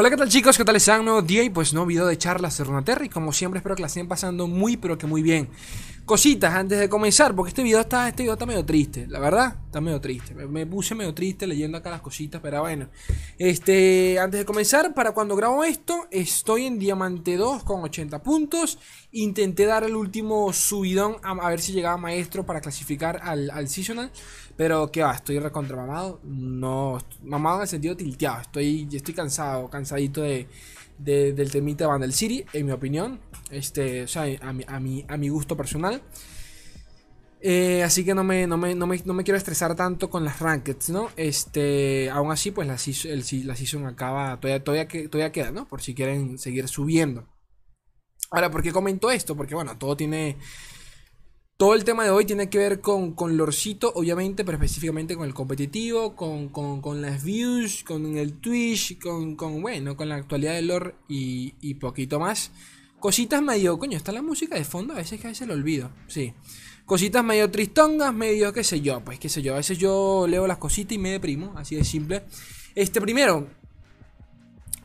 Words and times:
Hola, 0.00 0.10
¿qué 0.10 0.16
tal 0.16 0.28
chicos? 0.28 0.56
¿Qué 0.56 0.64
tal 0.64 0.76
están? 0.76 1.04
Nuevo 1.04 1.22
día 1.22 1.42
y 1.42 1.50
pues 1.50 1.74
no 1.74 1.84
video 1.84 2.06
de 2.06 2.16
charlas 2.16 2.56
de 2.56 2.62
Runaterra 2.62 3.04
y 3.04 3.08
como 3.08 3.32
siempre 3.32 3.58
espero 3.58 3.74
que 3.74 3.82
la 3.82 3.88
estén 3.88 4.06
pasando 4.06 4.46
muy 4.46 4.76
pero 4.76 4.96
que 4.96 5.08
muy 5.08 5.22
bien. 5.22 5.48
Cositas 6.04 6.54
antes 6.54 6.78
de 6.78 6.88
comenzar, 6.88 7.34
porque 7.34 7.48
este 7.48 7.62
video 7.64 7.80
está, 7.80 8.08
este 8.08 8.22
video 8.22 8.34
está 8.34 8.46
medio 8.46 8.64
triste, 8.64 9.06
la 9.08 9.18
verdad, 9.18 9.56
está 9.66 9.80
medio 9.80 10.00
triste. 10.00 10.34
Me, 10.34 10.64
puse 10.64 10.94
medio 10.94 11.12
triste 11.12 11.46
leyendo 11.46 11.76
acá 11.76 11.90
las 11.90 12.00
cositas, 12.00 12.40
pero 12.40 12.60
bueno. 12.60 12.88
Este, 13.38 14.18
antes 14.18 14.38
de 14.38 14.46
comenzar, 14.46 14.94
para 14.94 15.12
cuando 15.12 15.36
grabo 15.36 15.64
esto, 15.64 16.06
estoy 16.10 16.64
en 16.64 16.78
Diamante 16.78 17.36
2 17.36 17.62
con 17.64 17.82
80 17.82 18.22
puntos. 18.22 18.78
Intenté 19.12 19.66
dar 19.66 19.84
el 19.84 19.96
último 19.96 20.50
subidón 20.54 21.16
a, 21.22 21.48
ver 21.50 21.60
si 21.60 21.72
llegaba 21.72 21.98
maestro 21.98 22.46
para 22.46 22.62
clasificar 22.62 23.20
al, 23.22 23.50
al 23.50 23.68
seasonal. 23.68 24.10
Pero 24.58 24.90
que 24.90 25.04
va, 25.04 25.14
estoy 25.14 25.38
recontra 25.38 25.76
mamado. 25.76 26.20
No, 26.24 26.98
mamado 27.22 27.58
en 27.58 27.62
el 27.62 27.68
sentido 27.68 27.96
tilteado. 27.96 28.40
Estoy, 28.40 28.88
estoy 28.92 29.14
cansado, 29.14 29.70
cansadito 29.70 30.22
de, 30.22 30.48
del 30.98 31.50
temita 31.52 31.84
de 31.84 31.88
Vandal 31.88 32.12
City, 32.12 32.44
en 32.52 32.66
mi 32.66 32.72
opinión. 32.72 33.20
Este, 33.52 34.02
o 34.02 34.08
sea, 34.08 34.24
a 34.42 34.52
mi, 34.52 34.64
a 34.66 34.80
mi, 34.80 35.04
a 35.06 35.16
mi 35.16 35.28
gusto 35.28 35.56
personal. 35.56 36.02
Eh, 37.40 37.84
así 37.84 38.04
que 38.04 38.14
no 38.14 38.24
me, 38.24 38.48
no, 38.48 38.56
me, 38.56 38.74
no, 38.74 38.88
me, 38.88 39.00
no 39.04 39.14
me, 39.14 39.22
quiero 39.22 39.38
estresar 39.38 39.76
tanto 39.76 40.10
con 40.10 40.24
las 40.24 40.40
rankeds, 40.40 40.90
¿no? 40.90 41.10
Este, 41.16 42.10
aún 42.10 42.32
así, 42.32 42.50
pues 42.50 42.66
la, 42.66 42.76
el, 43.12 43.46
la 43.46 43.54
season 43.54 43.86
acaba, 43.86 44.40
todavía, 44.40 44.64
todavía, 44.64 45.08
todavía 45.08 45.30
queda, 45.30 45.52
¿no? 45.52 45.68
Por 45.68 45.82
si 45.82 45.94
quieren 45.94 46.36
seguir 46.36 46.66
subiendo. 46.66 47.28
Ahora, 48.32 48.50
¿por 48.50 48.64
qué 48.64 48.72
comento 48.72 49.08
esto? 49.12 49.36
Porque, 49.36 49.54
bueno, 49.54 49.78
todo 49.78 49.96
tiene 49.96 50.36
todo 51.58 51.74
el 51.74 51.82
tema 51.82 52.04
de 52.04 52.10
hoy 52.10 52.24
tiene 52.24 52.48
que 52.48 52.56
ver 52.56 52.80
con, 52.80 53.14
con 53.14 53.36
Lorcito, 53.36 53.92
obviamente, 53.96 54.44
pero 54.44 54.56
específicamente 54.56 55.16
con 55.16 55.26
el 55.26 55.34
competitivo, 55.34 56.14
con, 56.14 56.50
con, 56.50 57.02
las 57.02 57.24
views, 57.24 57.82
con 57.82 58.16
el 58.16 58.34
Twitch, 58.34 59.00
con, 59.00 59.34
con, 59.34 59.60
bueno, 59.60 59.96
con 59.96 60.08
la 60.08 60.14
actualidad 60.14 60.54
de 60.54 60.62
Lore 60.62 60.94
y, 61.08 61.54
y, 61.60 61.74
poquito 61.74 62.20
más. 62.20 62.52
Cositas 63.00 63.42
medio, 63.42 63.76
coño, 63.76 63.96
está 63.96 64.12
la 64.12 64.22
música 64.22 64.54
de 64.54 64.64
fondo, 64.64 64.94
a 64.94 64.98
veces 64.98 65.20
que 65.20 65.26
a 65.26 65.30
veces 65.30 65.48
lo 65.48 65.54
olvido, 65.54 65.90
sí. 66.06 66.32
Cositas 66.86 67.24
medio 67.24 67.50
tristongas, 67.50 68.14
medio 68.14 68.52
qué 68.52 68.62
sé 68.62 68.80
yo, 68.80 69.00
pues 69.04 69.18
qué 69.18 69.28
sé 69.28 69.42
yo. 69.42 69.54
A 69.54 69.56
veces 69.56 69.78
yo 69.78 70.26
leo 70.28 70.46
las 70.46 70.58
cositas 70.58 70.92
y 70.92 70.98
me 70.98 71.10
deprimo, 71.10 71.54
así 71.56 71.74
de 71.74 71.82
simple. 71.82 72.22
Este 72.76 73.00
primero, 73.00 73.48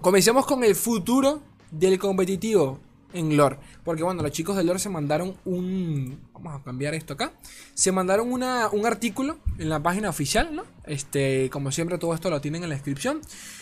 comencemos 0.01 0.47
con 0.47 0.63
el 0.63 0.73
futuro 0.73 1.43
del 1.69 1.99
competitivo 1.99 2.79
en 3.13 3.37
lore. 3.37 3.57
Porque 3.83 4.03
bueno, 4.03 4.21
los 4.21 4.31
chicos 4.31 4.55
de 4.55 4.63
lore 4.63 4.79
se 4.79 4.89
mandaron 4.89 5.35
un... 5.45 6.19
Vamos 6.33 6.61
a 6.61 6.63
cambiar 6.63 6.93
esto 6.93 7.13
acá. 7.13 7.33
Se 7.73 7.91
mandaron 7.91 8.31
una, 8.31 8.69
un 8.69 8.85
artículo 8.85 9.37
en 9.57 9.69
la 9.69 9.81
página 9.81 10.09
oficial, 10.09 10.53
¿no? 10.53 10.63
Este, 10.85 11.49
como 11.49 11.71
siempre 11.71 11.97
todo 11.97 12.13
esto 12.13 12.29
lo 12.29 12.41
tienen 12.41 12.63
en 12.63 12.69
la 12.69 12.75
descripción. 12.75 13.21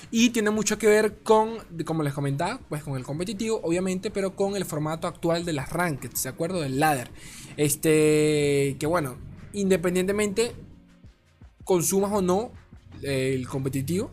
Y 0.10 0.32
tiene 0.32 0.50
mucho 0.50 0.78
que 0.78 0.88
ver 0.88 1.20
con, 1.24 1.58
como 1.86 2.04
les 2.04 2.14
comentaba, 2.14 2.60
pues 2.70 2.84
con 2.84 2.98
el 2.98 3.04
competitivo, 3.04 3.60
obviamente, 3.64 4.10
pero 4.10 4.36
con 4.36 4.56
el 4.56 4.66
formato 4.66 5.08
actual 5.08 5.46
de 5.46 5.54
las 5.54 5.70
rankeds, 5.70 6.24
¿de 6.24 6.30
acuerdo? 6.30 6.62
Del 6.62 6.80
ladder. 6.80 7.12
Este, 7.58 8.76
que 8.80 8.88
bueno, 8.88 9.18
independientemente 9.54 10.54
consumas 11.64 12.12
o 12.14 12.22
no 12.22 12.52
el 13.04 13.48
competitivo, 13.48 14.12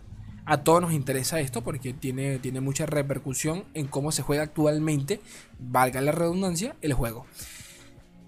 a 0.49 0.65
todos 0.65 0.81
nos 0.81 0.95
interesa 0.95 1.41
esto 1.41 1.63
porque 1.63 1.93
tiene, 1.93 2.39
tiene 2.39 2.63
mucha 2.63 2.87
repercusión 2.87 3.65
en 3.75 3.87
cómo 3.87 4.13
se 4.13 4.23
juega 4.23 4.45
actualmente, 4.45 5.21
valga 5.59 6.01
la 6.01 6.11
redundancia, 6.11 6.75
el 6.81 6.95
juego. 6.95 7.27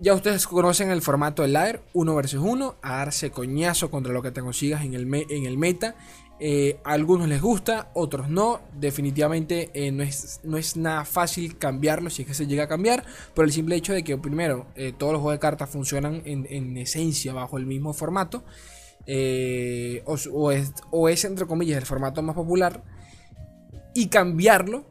Ya 0.01 0.13
ustedes 0.13 0.47
conocen 0.47 0.91
el 0.91 1.01
formato 1.01 1.43
del 1.43 1.55
ladder, 1.55 1.83
1 1.95 2.15
versus 2.15 2.41
1, 2.43 2.77
a 2.83 2.97
darse 2.97 3.31
coñazo 3.31 3.91
contra 3.91 4.13
lo 4.13 4.21
que 4.21 4.33
te 4.33 4.43
consigas 4.43 4.85
en 4.85 4.93
el, 4.93 5.13
en 5.15 5.47
el 5.47 5.57
meta. 5.57 5.95
Eh, 6.39 6.79
a 6.85 6.93
algunos 6.93 7.27
les 7.27 7.41
gusta, 7.41 7.91
otros 7.95 8.29
no. 8.29 8.61
Definitivamente 8.79 9.71
eh, 9.73 9.91
no, 9.91 10.03
es, 10.03 10.41
no 10.43 10.59
es 10.59 10.77
nada 10.77 11.07
fácil 11.07 11.57
cambiarlo 11.57 12.11
si 12.11 12.23
es 12.23 12.29
que 12.29 12.35
se 12.35 12.47
llega 12.47 12.65
a 12.65 12.69
cambiar. 12.69 13.05
Por 13.35 13.47
el 13.47 13.53
simple 13.53 13.77
hecho 13.77 13.95
de 13.95 14.05
que, 14.05 14.19
primero, 14.19 14.67
eh, 14.75 14.93
todos 14.97 15.15
los 15.15 15.23
juegos 15.23 15.37
de 15.37 15.41
cartas 15.41 15.71
funcionan 15.71 16.21
en, 16.27 16.47
en 16.51 16.77
esencia 16.77 17.33
bajo 17.33 17.57
el 17.57 17.65
mismo 17.65 17.95
formato. 17.95 18.43
Eh, 19.07 20.03
o, 20.07 20.51
es, 21.09 21.25
entre 21.25 21.47
comillas 21.47 21.79
el 21.79 21.87
formato 21.87 22.23
más 22.23 22.35
popular, 22.35 22.85
y 23.95 24.09
cambiarlo 24.09 24.87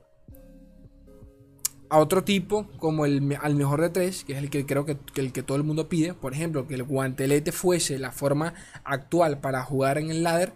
a 1.89 1.97
otro 1.97 2.23
tipo, 2.23 2.67
como 2.77 3.05
el 3.05 3.37
al 3.41 3.55
mejor 3.55 3.81
de 3.81 3.89
tres, 3.89 4.23
que 4.23 4.33
es 4.33 4.39
el 4.39 4.49
que 4.49 4.65
creo 4.65 4.85
que, 4.85 4.97
el 5.15 5.31
que 5.31 5.41
todo 5.43 5.57
el 5.57 5.63
mundo 5.63 5.89
pide. 5.89 6.13
Por 6.13 6.33
ejemplo, 6.33 6.67
que 6.67 6.75
el 6.75 6.83
guantelete 6.83 7.51
fuese 7.51 7.97
la 7.97 8.11
forma 8.11 8.53
actual 8.83 9.39
para 9.39 9.63
jugar 9.63 9.97
en 9.97 10.11
el 10.11 10.23
ladder. 10.23 10.53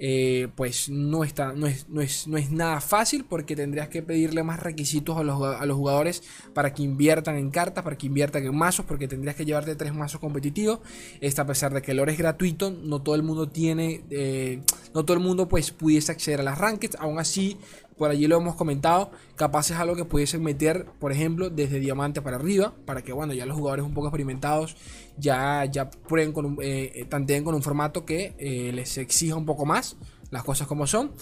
Eh, 0.00 0.46
pues 0.54 0.88
no, 0.88 1.24
está, 1.24 1.52
no, 1.54 1.66
es, 1.66 1.88
no, 1.88 2.00
es, 2.00 2.28
no 2.28 2.36
es 2.36 2.52
nada 2.52 2.80
fácil 2.80 3.24
porque 3.24 3.56
tendrías 3.56 3.88
que 3.88 4.00
pedirle 4.00 4.44
más 4.44 4.60
requisitos 4.60 5.16
a 5.16 5.24
los, 5.24 5.42
a 5.42 5.66
los, 5.66 5.76
jugadores 5.76 6.22
para 6.54 6.72
que 6.72 6.84
inviertan 6.84 7.36
en 7.36 7.50
cartas, 7.50 7.82
para 7.82 7.98
que 7.98 8.06
inviertan 8.06 8.44
en 8.44 8.56
mazos, 8.56 8.86
porque 8.86 9.08
tendrías 9.08 9.34
que 9.34 9.44
llevarte 9.44 9.74
tres 9.74 9.92
mazos 9.92 10.20
competitivos. 10.20 10.78
Esta, 11.20 11.42
a 11.42 11.46
pesar 11.46 11.74
de 11.74 11.82
que 11.82 11.90
el 11.90 11.98
oro 11.98 12.12
es 12.12 12.18
gratuito, 12.18 12.70
no 12.70 13.02
todo 13.02 13.16
el 13.16 13.24
mundo 13.24 13.48
tiene, 13.48 14.04
eh, 14.10 14.62
no 14.94 15.04
todo 15.04 15.16
el 15.16 15.22
mundo 15.22 15.48
pues 15.48 15.72
pudiese 15.72 16.12
acceder 16.12 16.40
a 16.40 16.44
las 16.44 16.58
rankings. 16.58 16.94
Aún 17.00 17.18
así, 17.18 17.58
por 17.98 18.10
allí 18.10 18.26
lo 18.26 18.36
hemos 18.36 18.54
comentado, 18.54 19.10
capaz 19.36 19.70
es 19.70 19.76
algo 19.76 19.96
que 19.96 20.04
pudiesen 20.04 20.42
meter, 20.42 20.86
por 20.98 21.12
ejemplo, 21.12 21.50
desde 21.50 21.80
diamante 21.80 22.22
para 22.22 22.36
arriba, 22.36 22.74
para 22.86 23.02
que, 23.02 23.12
bueno, 23.12 23.34
ya 23.34 23.44
los 23.44 23.56
jugadores 23.56 23.84
un 23.84 23.92
poco 23.92 24.06
experimentados 24.06 24.76
ya, 25.18 25.64
ya 25.64 25.90
prueben 25.90 26.32
con 26.32 26.46
un, 26.46 26.58
eh, 26.62 27.06
tanteen 27.08 27.44
con 27.44 27.54
un 27.54 27.62
formato 27.62 28.04
que 28.04 28.34
eh, 28.38 28.70
les 28.72 28.96
exija 28.98 29.34
un 29.34 29.44
poco 29.44 29.66
más, 29.66 29.96
las 30.30 30.44
cosas 30.44 30.66
como 30.66 30.86
son. 30.86 31.12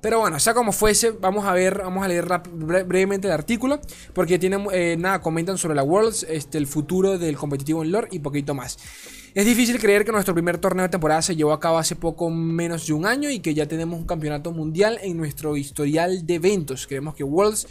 Pero 0.00 0.20
bueno, 0.20 0.40
sea 0.40 0.54
como 0.54 0.72
fuese, 0.72 1.10
vamos 1.10 1.44
a 1.44 1.52
ver, 1.52 1.78
vamos 1.78 2.02
a 2.02 2.08
leer 2.08 2.26
brevemente 2.52 3.28
el 3.28 3.34
artículo, 3.34 3.80
porque 4.14 4.38
tienen, 4.38 4.66
eh, 4.72 4.96
nada, 4.98 5.20
comentan 5.20 5.58
sobre 5.58 5.74
la 5.74 5.82
Worlds, 5.82 6.22
este, 6.22 6.56
el 6.56 6.66
futuro 6.66 7.18
del 7.18 7.36
competitivo 7.36 7.82
en 7.82 7.92
lore 7.92 8.08
y 8.10 8.20
poquito 8.20 8.54
más. 8.54 8.78
Es 9.32 9.46
difícil 9.46 9.78
creer 9.78 10.04
que 10.04 10.10
nuestro 10.10 10.34
primer 10.34 10.58
torneo 10.58 10.82
de 10.82 10.88
temporada 10.88 11.22
se 11.22 11.36
llevó 11.36 11.52
a 11.52 11.60
cabo 11.60 11.78
hace 11.78 11.94
poco 11.94 12.30
menos 12.30 12.88
de 12.88 12.94
un 12.94 13.06
año 13.06 13.30
y 13.30 13.38
que 13.38 13.54
ya 13.54 13.66
tenemos 13.66 14.00
un 14.00 14.04
campeonato 14.04 14.50
mundial 14.50 14.98
en 15.02 15.16
nuestro 15.16 15.56
historial 15.56 16.26
de 16.26 16.34
eventos. 16.34 16.88
Creemos 16.88 17.14
que 17.14 17.22
Worlds 17.22 17.68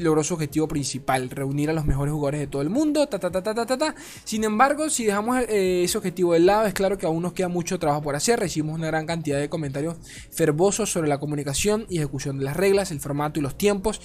logró 0.00 0.22
su 0.22 0.34
objetivo 0.34 0.68
principal, 0.68 1.28
reunir 1.28 1.68
a 1.68 1.72
los 1.72 1.84
mejores 1.84 2.12
jugadores 2.12 2.38
de 2.38 2.46
todo 2.46 2.62
el 2.62 2.70
mundo. 2.70 3.08
Ta, 3.08 3.18
ta, 3.18 3.28
ta, 3.28 3.42
ta, 3.42 3.54
ta, 3.54 3.76
ta. 3.76 3.94
Sin 4.22 4.44
embargo, 4.44 4.88
si 4.88 5.04
dejamos 5.04 5.40
eh, 5.48 5.82
ese 5.82 5.98
objetivo 5.98 6.32
de 6.32 6.40
lado, 6.40 6.66
es 6.66 6.74
claro 6.74 6.96
que 6.96 7.06
aún 7.06 7.22
nos 7.22 7.32
queda 7.32 7.48
mucho 7.48 7.80
trabajo 7.80 8.02
por 8.02 8.14
hacer. 8.14 8.38
Recibimos 8.38 8.76
una 8.76 8.86
gran 8.86 9.04
cantidad 9.04 9.40
de 9.40 9.48
comentarios 9.48 9.96
fervosos 10.30 10.92
sobre 10.92 11.08
la 11.08 11.18
comunicación 11.18 11.86
y 11.88 11.98
ejecución 11.98 12.38
de 12.38 12.44
las 12.44 12.56
reglas, 12.56 12.92
el 12.92 13.00
formato 13.00 13.40
y 13.40 13.42
los 13.42 13.58
tiempos. 13.58 14.00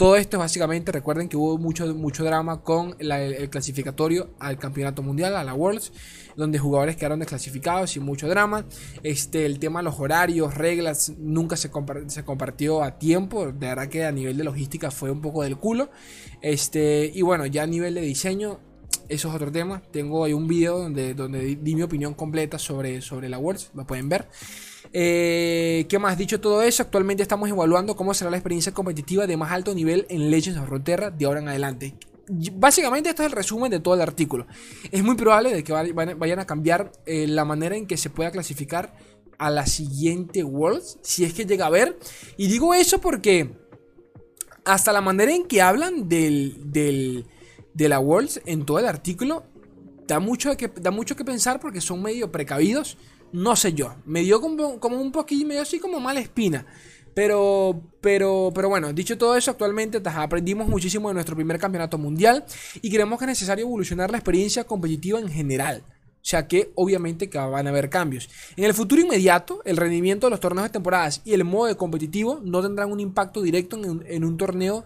Todo 0.00 0.16
esto 0.16 0.38
básicamente, 0.38 0.92
recuerden 0.92 1.28
que 1.28 1.36
hubo 1.36 1.58
mucho, 1.58 1.94
mucho 1.94 2.24
drama 2.24 2.62
con 2.62 2.96
el 3.00 3.50
clasificatorio 3.50 4.30
al 4.38 4.56
campeonato 4.56 5.02
mundial, 5.02 5.36
a 5.36 5.44
la 5.44 5.52
Worlds 5.52 5.92
donde 6.36 6.58
jugadores 6.58 6.96
quedaron 6.96 7.18
desclasificados 7.18 7.94
y 7.96 8.00
mucho 8.00 8.26
drama. 8.26 8.64
Este, 9.02 9.44
el 9.44 9.58
tema 9.58 9.80
de 9.80 9.84
los 9.84 10.00
horarios, 10.00 10.54
reglas, 10.54 11.12
nunca 11.18 11.54
se, 11.58 11.70
se 12.06 12.24
compartió 12.24 12.82
a 12.82 12.98
tiempo. 12.98 13.52
De 13.52 13.66
verdad 13.66 13.88
que 13.88 14.06
a 14.06 14.10
nivel 14.10 14.38
de 14.38 14.44
logística 14.44 14.90
fue 14.90 15.10
un 15.10 15.20
poco 15.20 15.42
del 15.42 15.58
culo. 15.58 15.90
Este, 16.40 17.12
y 17.14 17.20
bueno, 17.20 17.44
ya 17.44 17.64
a 17.64 17.66
nivel 17.66 17.92
de 17.92 18.00
diseño, 18.00 18.58
eso 19.10 19.28
es 19.28 19.34
otro 19.34 19.52
tema. 19.52 19.82
Tengo 19.90 20.24
ahí 20.24 20.32
un 20.32 20.48
video 20.48 20.78
donde, 20.78 21.12
donde 21.12 21.56
di, 21.56 21.74
mi 21.74 21.82
opinión 21.82 22.14
completa 22.14 22.58
sobre, 22.58 23.02
sobre 23.02 23.28
la 23.28 23.38
Worlds, 23.38 23.72
lo 23.74 23.86
pueden 23.86 24.08
ver. 24.08 24.28
Eh, 24.92 25.86
¿Qué 25.88 25.98
más? 25.98 26.18
Dicho 26.18 26.40
todo 26.40 26.62
eso, 26.62 26.82
actualmente 26.82 27.22
estamos 27.22 27.48
evaluando 27.48 27.96
cómo 27.96 28.12
será 28.14 28.30
la 28.30 28.36
experiencia 28.36 28.72
competitiva 28.72 29.26
de 29.26 29.36
más 29.36 29.52
alto 29.52 29.74
nivel 29.74 30.06
en 30.08 30.30
Legends 30.30 30.58
of 30.58 30.68
Runeterra 30.68 31.10
de 31.10 31.24
ahora 31.26 31.40
en 31.40 31.48
adelante 31.48 31.94
básicamente 32.54 33.08
esto 33.08 33.22
es 33.22 33.26
el 33.26 33.32
resumen 33.32 33.70
de 33.70 33.80
todo 33.80 33.94
el 33.94 34.00
artículo. 34.00 34.46
Es 34.90 35.02
muy 35.02 35.16
probable 35.16 35.52
de 35.52 35.64
que 35.64 35.72
vayan 35.72 36.38
a 36.38 36.46
cambiar 36.46 36.92
eh, 37.06 37.26
la 37.26 37.44
manera 37.44 37.76
en 37.76 37.86
que 37.86 37.96
se 37.96 38.10
pueda 38.10 38.30
clasificar 38.30 38.94
a 39.38 39.50
la 39.50 39.66
siguiente 39.66 40.44
Worlds, 40.44 40.98
si 41.02 41.24
es 41.24 41.32
que 41.32 41.44
llega 41.44 41.66
a 41.66 41.70
ver. 41.70 41.98
Y 42.36 42.48
digo 42.48 42.74
eso 42.74 43.00
porque 43.00 43.50
hasta 44.64 44.92
la 44.92 45.00
manera 45.00 45.32
en 45.32 45.46
que 45.46 45.62
hablan 45.62 46.08
del, 46.08 46.70
del, 46.70 47.26
de 47.74 47.88
la 47.88 47.98
Worlds 47.98 48.42
en 48.46 48.64
todo 48.64 48.78
el 48.78 48.86
artículo 48.86 49.44
da 50.06 50.20
mucho, 50.20 50.56
que, 50.56 50.68
da 50.68 50.90
mucho 50.90 51.16
que 51.16 51.24
pensar 51.24 51.60
porque 51.60 51.80
son 51.80 52.02
medio 52.02 52.30
precavidos. 52.30 52.96
No 53.32 53.56
sé 53.56 53.72
yo, 53.72 53.94
me 54.04 54.22
dio 54.22 54.40
como, 54.40 54.78
un 55.00 55.12
poquillo, 55.12 55.46
medio 55.46 55.62
así 55.62 55.78
como 55.78 56.00
mala 56.00 56.20
espina. 56.20 56.66
Pero, 57.14 57.80
pero, 58.00 58.52
pero 58.54 58.68
bueno, 58.68 58.92
dicho 58.92 59.18
todo 59.18 59.36
eso, 59.36 59.50
actualmente 59.50 60.00
aprendimos 60.04 60.68
muchísimo 60.68 61.08
de 61.08 61.14
nuestro 61.14 61.34
primer 61.34 61.58
campeonato 61.58 61.98
mundial 61.98 62.44
y 62.80 62.90
creemos 62.90 63.18
que 63.18 63.24
es 63.24 63.30
necesario 63.30 63.64
evolucionar 63.64 64.10
la 64.10 64.18
experiencia 64.18 64.64
competitiva 64.64 65.18
en 65.18 65.28
general. 65.28 65.84
O 66.22 66.24
sea 66.30 66.46
que 66.46 66.70
obviamente 66.74 67.30
que 67.30 67.38
van 67.38 67.66
a 67.66 67.70
haber 67.70 67.88
cambios. 67.88 68.28
En 68.56 68.64
el 68.64 68.74
futuro 68.74 69.00
inmediato, 69.00 69.62
el 69.64 69.78
rendimiento 69.78 70.26
de 70.26 70.32
los 70.32 70.40
torneos 70.40 70.68
de 70.68 70.72
temporadas 70.72 71.22
y 71.24 71.32
el 71.32 71.44
modo 71.44 71.66
de 71.66 71.76
competitivo 71.76 72.40
no 72.44 72.60
tendrán 72.60 72.92
un 72.92 73.00
impacto 73.00 73.40
directo 73.40 73.80
en 74.04 74.24
un, 74.24 74.36
torneo 74.36 74.84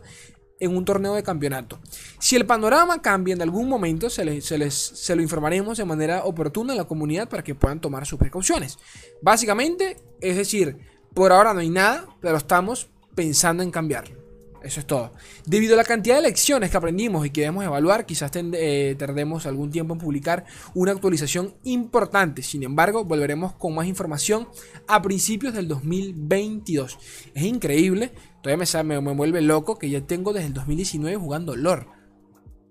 en 0.60 0.76
un 0.76 0.84
torneo 0.84 1.14
de 1.14 1.22
campeonato. 1.22 1.80
Si 2.18 2.36
el 2.36 2.46
panorama 2.46 3.02
cambia 3.02 3.34
en 3.34 3.42
algún 3.42 3.68
momento, 3.68 4.10
se, 4.10 4.24
les, 4.24 4.44
se, 4.44 4.58
les, 4.58 4.74
se 4.74 5.16
lo 5.16 5.22
informaremos 5.22 5.78
de 5.78 5.84
manera 5.84 6.24
oportuna 6.24 6.72
a 6.72 6.76
la 6.76 6.84
comunidad 6.84 7.28
para 7.28 7.44
que 7.44 7.54
puedan 7.54 7.80
tomar 7.80 8.06
sus 8.06 8.18
precauciones. 8.18 8.78
Básicamente, 9.22 9.96
es 10.20 10.36
decir, 10.36 10.78
por 11.12 11.32
ahora 11.32 11.54
no 11.54 11.60
hay 11.60 11.70
nada, 11.70 12.06
pero 12.20 12.36
estamos 12.36 12.88
pensando 13.14 13.62
en 13.62 13.70
cambiarlo. 13.70 14.24
Eso 14.64 14.80
es 14.80 14.86
todo. 14.86 15.12
Debido 15.44 15.74
a 15.74 15.76
la 15.76 15.84
cantidad 15.84 16.16
de 16.16 16.22
lecciones 16.22 16.70
que 16.70 16.76
aprendimos 16.78 17.26
y 17.26 17.30
que 17.30 17.42
debemos 17.42 17.64
evaluar, 17.64 18.06
quizás 18.06 18.32
eh, 18.34 18.96
tardemos 18.98 19.44
algún 19.44 19.70
tiempo 19.70 19.92
en 19.92 20.00
publicar 20.00 20.46
una 20.72 20.92
actualización 20.92 21.54
importante. 21.64 22.42
Sin 22.42 22.62
embargo, 22.62 23.04
volveremos 23.04 23.52
con 23.52 23.74
más 23.74 23.86
información 23.86 24.48
a 24.88 25.02
principios 25.02 25.52
del 25.52 25.68
2022. 25.68 26.98
Es 27.34 27.42
increíble, 27.42 28.12
todavía 28.44 28.64
me, 28.84 28.84
me, 28.84 29.00
me 29.00 29.14
vuelve 29.14 29.40
loco 29.40 29.76
que 29.76 29.90
ya 29.90 30.00
tengo 30.02 30.32
desde 30.32 30.46
el 30.46 30.54
2019 30.54 31.16
jugando 31.16 31.56
lore. 31.56 31.88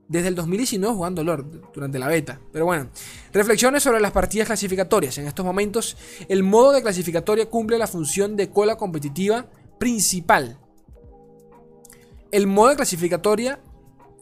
Desde 0.07 0.29
el 0.29 0.35
2019 0.35 0.95
jugando 0.95 1.23
lore 1.25 1.43
durante 1.73 1.99
la 1.99 2.07
beta. 2.07 2.39
Pero 2.53 2.65
bueno, 2.65 2.89
reflexiones 3.33 3.83
sobre 3.83 3.99
las 3.99 4.11
partidas 4.11 4.47
clasificatorias. 4.47 5.17
En 5.17 5.27
estos 5.27 5.45
momentos, 5.45 5.97
el 6.29 6.43
modo 6.43 6.71
de 6.71 6.81
clasificatoria 6.81 7.49
cumple 7.49 7.77
la 7.77 7.87
función 7.87 8.37
de 8.37 8.49
cola 8.49 8.77
competitiva 8.77 9.47
principal 9.79 10.59
el 12.33 12.47
modo 12.47 12.69
de 12.69 12.77
clasificatoria 12.77 13.59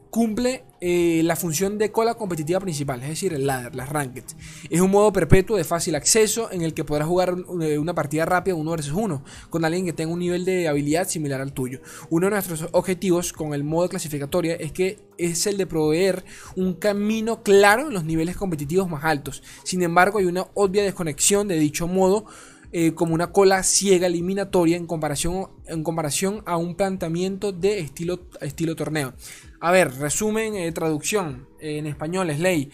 cumple 0.10 0.66
eh, 0.84 1.22
la 1.24 1.36
función 1.36 1.78
de 1.78 1.92
cola 1.92 2.16
competitiva 2.16 2.60
principal, 2.60 3.04
es 3.04 3.10
decir, 3.10 3.34
el 3.34 3.46
ladder, 3.46 3.76
las 3.76 3.90
rankeds. 3.90 4.36
Es 4.68 4.82
un 4.82 4.90
modo 4.90 5.14
perpetuo 5.14 5.56
de 5.56 5.64
fácil 5.64 5.94
acceso 5.94 6.52
en 6.52 6.64
el 6.64 6.74
que 6.74 6.84
podrás 6.84 7.08
jugar 7.08 7.36
eh, 7.62 7.78
una 7.78 7.94
partida 7.94 8.26
rápida 8.26 8.56
uno 8.56 8.72
versus 8.72 8.94
uno 8.94 9.24
con 9.52 9.64
alguien 9.64 9.86
que 9.86 9.94
tenga 9.94 10.12
un 10.12 10.18
nivel 10.18 10.44
de 10.44 10.68
habilidad 10.68 11.08
similar 11.08 11.40
al 11.40 11.54
tuyo. 11.54 11.82
Uno 12.10 12.26
de 12.26 12.32
nuestros 12.32 12.68
objetivos 12.72 13.32
con 13.32 13.54
el 13.54 13.64
modo 13.64 13.90
clasificatoria 13.90 14.56
es 14.56 14.72
que 14.72 14.98
es 15.20 15.46
el 15.46 15.58
de 15.58 15.68
proveer 15.68 16.26
un 16.56 16.74
camino 16.74 17.44
claro 17.44 17.88
en 17.88 17.94
los 17.94 18.04
niveles 18.04 18.36
competitivos 18.36 18.90
más 18.90 19.04
altos. 19.04 19.44
Sin 19.64 19.84
embargo, 19.84 20.18
hay 20.18 20.26
una 20.26 20.48
obvia 20.56 20.82
desconexión 20.82 21.48
de 21.48 21.60
dicho 21.60 21.88
modo 21.88 22.26
eh, 22.74 22.94
como 22.94 23.14
una 23.14 23.34
cola 23.34 23.64
ciega 23.64 24.08
eliminatoria 24.08 24.78
en 24.78 24.88
comparación, 24.88 25.50
en 25.68 25.84
comparación 25.84 26.42
a 26.46 26.58
un 26.58 26.76
planteamiento 26.76 27.52
de 27.52 27.80
estilo, 27.80 28.22
estilo 28.40 28.76
torneo. 28.76 29.14
A 29.62 29.72
ver, 29.72 29.94
resumen, 30.00 30.56
eh, 30.56 30.72
traducción 30.72 31.48
en 31.60 31.86
español 31.86 32.32
es 32.32 32.40
ley. 32.40 32.72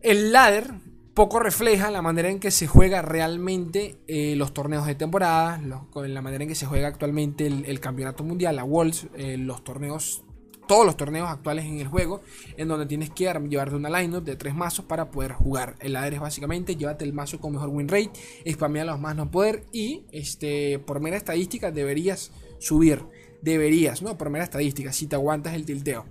El 0.00 0.32
ladder 0.32 0.72
poco 1.12 1.38
refleja 1.38 1.90
la 1.90 2.00
manera 2.00 2.30
en 2.30 2.40
que 2.40 2.50
se 2.50 2.66
juega 2.66 3.02
realmente 3.02 3.98
eh, 4.08 4.34
los 4.34 4.54
torneos 4.54 4.86
de 4.86 4.94
temporada, 4.94 5.60
la 5.94 6.22
manera 6.22 6.44
en 6.44 6.48
que 6.48 6.54
se 6.54 6.64
juega 6.64 6.88
actualmente 6.88 7.46
el, 7.46 7.78
campeonato 7.80 8.24
mundial, 8.24 8.56
la 8.56 8.64
Worlds, 8.64 9.08
los 9.36 9.62
torneos 9.62 10.24
todos 10.66 10.86
los 10.86 10.96
torneos 10.96 11.28
actuales 11.28 11.66
en 11.66 11.80
el 11.80 11.88
juego, 11.88 12.22
en 12.56 12.68
donde 12.68 12.86
tienes 12.86 13.10
que 13.10 13.30
llevarte 13.48 13.76
una 13.76 13.90
lineup 14.00 14.24
de 14.24 14.36
tres 14.36 14.54
mazos 14.54 14.86
para 14.86 15.10
poder 15.10 15.32
jugar. 15.32 15.76
El 15.80 15.92
ladder 15.92 16.14
es 16.14 16.20
básicamente 16.20 16.76
llévate 16.76 17.04
el 17.04 17.12
mazo 17.12 17.38
con 17.40 17.52
mejor 17.52 17.68
win 17.68 17.88
rate, 17.88 18.12
spamea 18.50 18.84
los 18.86 18.98
más 18.98 19.14
no 19.14 19.30
poder 19.30 19.66
y 19.72 20.06
este, 20.12 20.78
por 20.78 21.00
mera 21.00 21.18
estadística 21.18 21.70
deberías 21.70 22.30
subir. 22.58 23.04
Deberías, 23.42 24.02
¿no? 24.02 24.16
Por 24.16 24.30
mera 24.30 24.44
estadística, 24.44 24.92
si 24.92 25.06
te 25.06 25.16
aguantas 25.16 25.54
el 25.54 25.66
tilteo. 25.66 26.06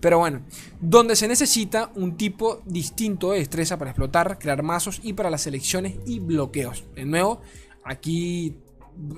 Pero 0.00 0.18
bueno, 0.18 0.42
donde 0.80 1.16
se 1.16 1.28
necesita 1.28 1.90
un 1.96 2.16
tipo 2.16 2.62
distinto 2.64 3.32
de 3.32 3.40
destreza 3.40 3.76
para 3.76 3.90
explotar, 3.90 4.38
crear 4.38 4.62
mazos 4.62 5.00
y 5.02 5.12
para 5.12 5.28
las 5.28 5.42
selecciones 5.42 5.96
y 6.06 6.20
bloqueos. 6.20 6.84
De 6.94 7.04
nuevo, 7.04 7.40
aquí 7.84 8.56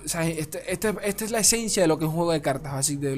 este, 0.05 0.73
este, 0.73 0.95
esta 1.05 1.25
es 1.25 1.31
la 1.31 1.39
esencia 1.39 1.83
de 1.83 1.89
lo 1.89 1.99
que 1.99 2.05
es 2.05 2.11
un 2.11 2.15
juego 2.17 2.33
de 2.33 2.41
cartas, 2.41 2.73
es 2.83 3.17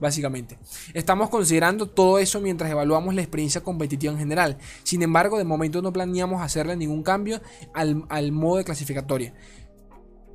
básicamente. 0.00 0.58
Estamos 0.94 1.30
considerando 1.30 1.88
todo 1.88 2.18
eso 2.18 2.40
mientras 2.40 2.70
evaluamos 2.70 3.14
la 3.14 3.22
experiencia 3.22 3.62
competitiva 3.62 4.12
en 4.12 4.18
general. 4.18 4.58
Sin 4.82 5.02
embargo, 5.02 5.38
de 5.38 5.44
momento 5.44 5.80
no 5.80 5.92
planeamos 5.92 6.42
hacerle 6.42 6.76
ningún 6.76 7.02
cambio 7.02 7.40
al, 7.72 8.04
al 8.08 8.32
modo 8.32 8.58
de 8.58 8.64
clasificatoria 8.64 9.32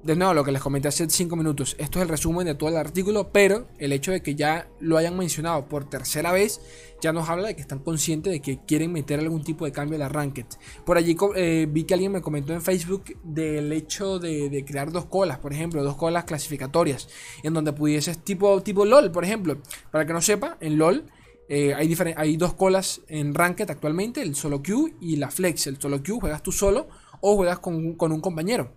de 0.08 0.16
nuevo, 0.16 0.34
lo 0.34 0.46
que 0.46 0.54
les 0.54 0.62
comenté 0.62 0.88
hace 0.88 1.10
5 1.10 1.36
minutos, 1.36 1.76
esto 1.78 2.00
es 2.00 2.04
el 2.04 2.08
resumen 2.08 2.48
de 2.48 2.56
todo 2.56 2.70
el 2.70 2.78
artículo, 2.78 3.30
pero 3.34 3.68
el 3.78 3.92
hecho 3.92 4.14
de 4.14 4.22
que 4.22 4.36
ya 4.36 4.70
lo 4.80 4.96
hayan 4.96 5.18
mencionado 5.18 5.68
por 5.68 5.90
tercera 5.90 6.32
vez, 6.32 6.62
ya 7.02 7.12
nos 7.12 7.28
habla 7.28 7.50
de 7.50 7.56
que 7.58 7.62
están 7.62 7.80
conscientes 7.80 8.32
de 8.32 8.42
que 8.42 8.60
quieren 8.66 8.94
meter 8.94 9.20
algún 9.20 9.44
tipo 9.44 9.66
de 9.66 9.74
cambio 9.74 9.98
a 9.98 10.00
la 10.00 10.08
ranked. 10.08 10.46
Por 10.86 10.98
allí 10.98 11.18
eh, 11.36 11.68
vi 11.70 11.84
que 11.84 11.94
alguien 11.94 12.14
me 12.14 12.22
comentó 12.22 12.54
en 12.54 12.62
Facebook 12.62 13.20
del 13.22 13.74
hecho 13.74 14.18
de, 14.18 14.64
crear 14.66 14.94
dos 14.94 15.08
colas, 15.08 15.40
por 15.40 15.52
ejemplo, 15.52 15.84
dos 15.84 15.98
colas 15.98 16.24
clasificatorias, 16.24 17.10
en 17.44 17.54
donde 17.54 17.74
pudieses 17.74 18.18
tipo, 18.24 18.64
tipo 18.64 18.86
LOL, 18.86 19.12
por 19.12 19.26
ejemplo. 19.26 19.58
Para 19.92 20.06
que 20.06 20.14
no 20.14 20.22
sepa, 20.22 20.58
en 20.62 20.78
LOL 20.78 21.04
eh, 21.50 21.74
hay, 21.74 21.94
hay 22.16 22.38
dos 22.38 22.54
colas 22.54 23.02
en 23.10 23.36
Ranked 23.36 23.70
actualmente, 23.70 24.22
el 24.22 24.36
solo 24.36 24.64
queue 24.64 24.94
y 25.02 25.18
la 25.18 25.30
flex. 25.30 25.68
El 25.68 25.82
solo 25.82 26.02
queue 26.02 26.18
juegas 26.22 26.44
tú 26.44 26.54
solo 26.54 26.88
o 27.20 27.36
juegas 27.36 27.60
con, 27.60 27.96
con 27.96 28.14
un 28.14 28.22
compañero 28.22 28.72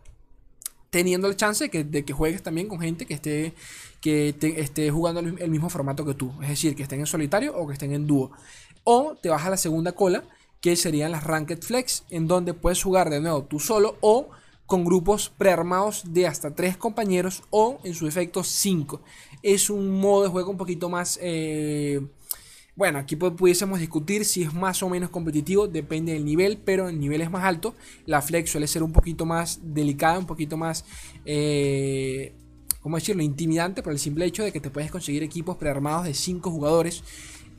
teniendo 0.90 1.28
el 1.28 1.36
chance 1.36 1.68
de 1.68 2.04
que, 2.04 2.12
juegues 2.12 2.42
también 2.42 2.68
con 2.68 2.80
gente 2.80 3.06
que 3.06 3.14
esté, 3.14 3.54
que 4.00 4.34
esté 4.56 4.90
jugando 4.90 5.20
el, 5.20 5.50
mismo 5.50 5.70
formato 5.70 6.04
que 6.04 6.14
tú. 6.14 6.32
Es 6.42 6.48
decir, 6.48 6.74
que 6.74 6.82
estén 6.82 7.00
en 7.00 7.06
solitario 7.06 7.56
o 7.56 7.66
que 7.66 7.74
estén 7.74 7.92
en 7.92 8.06
dúo. 8.06 8.32
O 8.84 9.16
te 9.20 9.28
vas 9.28 9.44
a 9.44 9.50
la 9.50 9.56
segunda 9.56 9.92
cola, 9.92 10.24
que 10.60 10.76
serían 10.76 11.12
las 11.12 11.24
Ranked 11.24 11.62
Flex, 11.62 12.04
en 12.10 12.26
donde 12.26 12.54
puedes 12.54 12.82
jugar 12.82 13.08
de 13.08 13.20
nuevo 13.20 13.44
tú 13.44 13.60
solo 13.60 13.96
o 14.00 14.28
con 14.66 14.84
grupos 14.84 15.32
prearmados 15.36 16.12
de 16.12 16.26
hasta 16.26 16.54
3 16.54 16.76
compañeros 16.76 17.42
o 17.50 17.80
en 17.82 17.94
su 17.94 18.06
efecto 18.06 18.44
5. 18.44 19.00
Es 19.42 19.70
un 19.70 19.90
modo 19.90 20.24
de 20.24 20.28
juego 20.28 20.50
un 20.50 20.58
poquito 20.58 20.88
más... 20.88 21.18
Eh, 21.22 22.00
bueno, 22.76 22.98
aquí 22.98 23.16
pudiésemos 23.16 23.80
discutir 23.80 24.24
si 24.24 24.42
es 24.42 24.54
más 24.54 24.82
o 24.82 24.88
menos 24.88 25.10
competitivo, 25.10 25.66
depende 25.66 26.12
del 26.12 26.24
nivel, 26.24 26.58
pero 26.58 26.88
en 26.88 27.00
niveles 27.00 27.30
más 27.30 27.44
altos 27.44 27.74
la 28.06 28.22
flex 28.22 28.50
suele 28.50 28.66
ser 28.66 28.82
un 28.82 28.92
poquito 28.92 29.26
más 29.26 29.60
delicada, 29.62 30.18
un 30.18 30.26
poquito 30.26 30.56
más, 30.56 30.84
eh, 31.24 32.32
¿cómo 32.80 32.96
decirlo?, 32.96 33.22
intimidante 33.22 33.82
por 33.82 33.92
el 33.92 33.98
simple 33.98 34.24
hecho 34.24 34.44
de 34.44 34.52
que 34.52 34.60
te 34.60 34.70
puedes 34.70 34.90
conseguir 34.90 35.22
equipos 35.22 35.56
prearmados 35.56 36.04
de 36.04 36.14
5 36.14 36.50
jugadores 36.50 37.02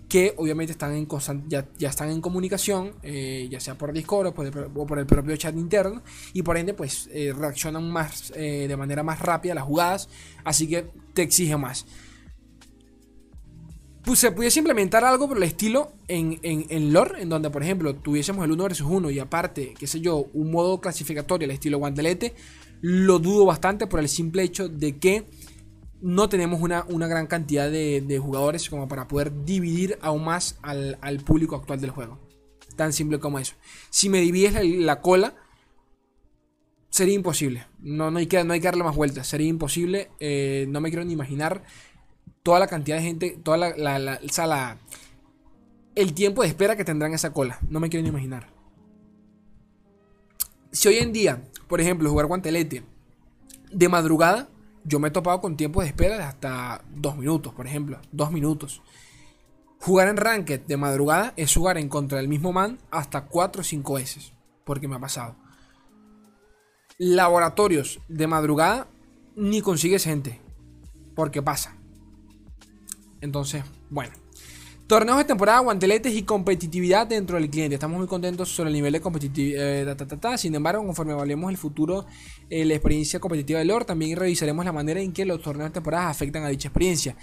que 0.08 0.34
obviamente 0.36 0.74
están 0.74 0.94
en 0.94 1.08
ya, 1.48 1.70
ya, 1.78 1.90
están 1.90 2.10
en 2.10 2.20
comunicación, 2.20 2.94
eh, 3.02 3.48
ya 3.50 3.62
sea 3.62 3.78
por 3.78 3.94
Discord 3.94 4.28
o 4.28 4.34
por, 4.34 5.00
el, 5.00 5.06
propio 5.06 5.38
chat 5.38 5.56
interno, 5.56 6.02
y 6.34 6.42
por 6.42 6.58
ende 6.58 6.74
pues 6.74 7.10
eh, 7.14 7.34
reaccionan 7.34 7.90
más 7.90 8.34
de 8.34 8.76
manera 8.76 9.04
más 9.04 9.20
rápida 9.20 9.54
a 9.54 9.56
las 9.56 9.64
jugadas, 9.64 10.10
así 10.44 10.68
que 10.68 10.90
te 11.14 11.22
exige 11.22 11.56
más 11.56 11.86
pues 14.04 14.20
se 14.20 14.32
pudiese 14.32 14.60
implementar 14.60 15.04
algo 15.04 15.28
por 15.28 15.38
el 15.38 15.44
estilo 15.44 15.92
en, 16.08 16.40
en, 16.42 16.94
lore, 16.94 17.22
en 17.22 17.30
donde, 17.30 17.50
por 17.50 17.62
ejemplo, 17.62 17.96
tuviésemos 17.96 18.44
el 18.44 18.52
1 18.52 18.64
versus 18.64 18.88
1 18.90 19.12
y 19.12 19.20
aparte, 19.20 19.74
qué 19.78 19.86
sé 19.86 20.02
yo, 20.02 20.28
un 20.34 20.52
modo 20.52 20.82
clasificatorio 20.82 21.46
al 21.46 21.52
estilo 21.52 21.78
guantelete, 21.78 22.34
lo 22.82 23.20
dudo 23.20 23.46
bastante 23.46 23.86
por 23.86 24.00
el 24.00 24.10
simple 24.10 24.44
hecho 24.44 24.68
de 24.68 24.98
que 24.98 25.26
no 26.02 26.30
tenemos 26.30 26.62
una, 26.62 27.08
gran 27.08 27.28
cantidad 27.28 27.70
de, 27.70 28.20
jugadores 28.22 28.70
como 28.70 28.88
para 28.88 29.08
poder 29.08 29.46
dividir 29.46 30.00
aún 30.02 30.24
más 30.24 30.58
al, 30.64 31.20
público 31.24 31.56
actual 31.56 31.80
del 31.80 31.92
juego. 31.92 32.20
Tan 32.76 32.94
simple 32.94 33.20
como 33.20 33.38
eso. 33.38 33.54
Si 33.92 34.10
me 34.10 34.20
divides 34.20 34.54
la, 34.80 35.02
cola, 35.02 35.36
sería 36.90 37.14
imposible. 37.14 37.68
No, 37.80 38.10
no, 38.10 38.18
hay 38.18 38.26
que, 38.26 38.44
no 38.44 38.54
hay 38.54 38.60
que 38.60 38.68
darle 38.68 38.84
más 38.84 38.96
vueltas. 38.96 39.28
Sería 39.28 39.48
imposible. 39.48 40.10
Eh, 40.20 40.66
no 40.70 40.82
me 40.82 40.90
quiero 40.90 41.06
ni 41.06 41.14
imaginar 41.14 41.64
toda 42.44 42.60
la 42.60 42.68
cantidad 42.68 42.98
de 42.98 43.04
gente, 43.04 43.40
toda 43.44 43.58
la, 43.58 44.00
la, 44.00 44.78
el 45.96 46.14
tiempo 46.14 46.42
de 46.42 46.48
espera 46.48 46.76
que 46.76 46.86
tendrán 46.86 47.14
esa 47.14 47.34
cola. 47.34 47.60
No 47.70 47.80
me 47.80 47.90
quiero 47.90 48.04
ni 48.04 48.10
imaginar. 48.10 48.48
Si 50.72 50.88
hoy 50.88 50.98
en 50.98 51.12
día, 51.12 51.44
por 51.68 51.82
ejemplo, 51.82 52.10
jugar 52.10 52.28
guantelete 52.28 52.84
de 53.72 53.90
madrugada, 53.90 54.50
yo 54.84 55.00
me 55.00 55.10
he 55.10 55.12
topado 55.12 55.42
con 55.42 55.58
tiempos 55.58 55.84
de 55.84 55.90
espera 55.90 56.18
de 56.18 56.24
hasta 56.24 56.84
dos 56.90 57.18
minutos, 57.18 57.54
por 57.54 57.68
ejemplo, 57.68 58.00
dos 58.12 58.32
minutos. 58.32 58.82
Jugar 59.80 60.08
en 60.08 60.18
Ranked 60.18 60.62
de 60.62 60.78
madrugada 60.78 61.34
es 61.36 61.54
jugar 61.54 61.78
en 61.78 61.90
contra 61.90 62.20
del 62.20 62.28
mismo 62.28 62.54
man 62.54 62.80
hasta 62.90 63.26
4 63.26 63.62
o 63.62 63.64
5 63.64 63.94
veces, 63.94 64.34
porque 64.64 64.88
me 64.88 64.96
ha 64.96 65.00
pasado. 65.00 65.36
Laboratorios 66.98 68.00
de 68.08 68.28
madrugada 68.28 68.88
ni 69.36 69.62
consigues 69.62 70.04
gente, 70.04 70.40
porque 71.16 71.42
pasa. 71.42 71.81
Entonces, 73.22 73.64
bueno. 73.90 74.14
Torneos 74.88 75.20
de 75.20 75.24
temporada, 75.24 75.60
guanteletes 75.60 76.14
y 76.14 76.24
competitividad 76.24 77.08
dentro 77.08 77.38
del 77.38 77.50
cliente. 77.50 77.76
Estamos 77.76 77.98
muy 77.98 78.08
contentos 78.08 78.50
sobre 78.50 78.72
el 78.72 78.74
nivel 78.74 78.92
de 78.92 79.00
competitividad. 79.00 79.90
Eh, 79.90 80.38
Sin 80.38 80.54
embargo, 80.54 80.86
conforme 80.86 81.14
evaluemos 81.14 81.50
el 81.50 81.56
futuro, 81.56 82.06
eh, 82.50 82.66
la 82.66 82.74
experiencia 82.74 83.18
competitiva 83.18 83.60
de 83.60 83.66
Lord, 83.66 83.86
también 83.86 84.18
revisaremos 84.18 84.66
la 84.66 84.74
manera 84.74 85.00
en 85.00 85.14
que 85.14 85.24
los 85.24 85.42
torneos 85.42 85.70
de 85.70 85.76
temporada 85.76 86.10
afectan 86.10 86.44
a 86.44 86.50
dicha 86.50 86.68
experiencia. 86.68 87.16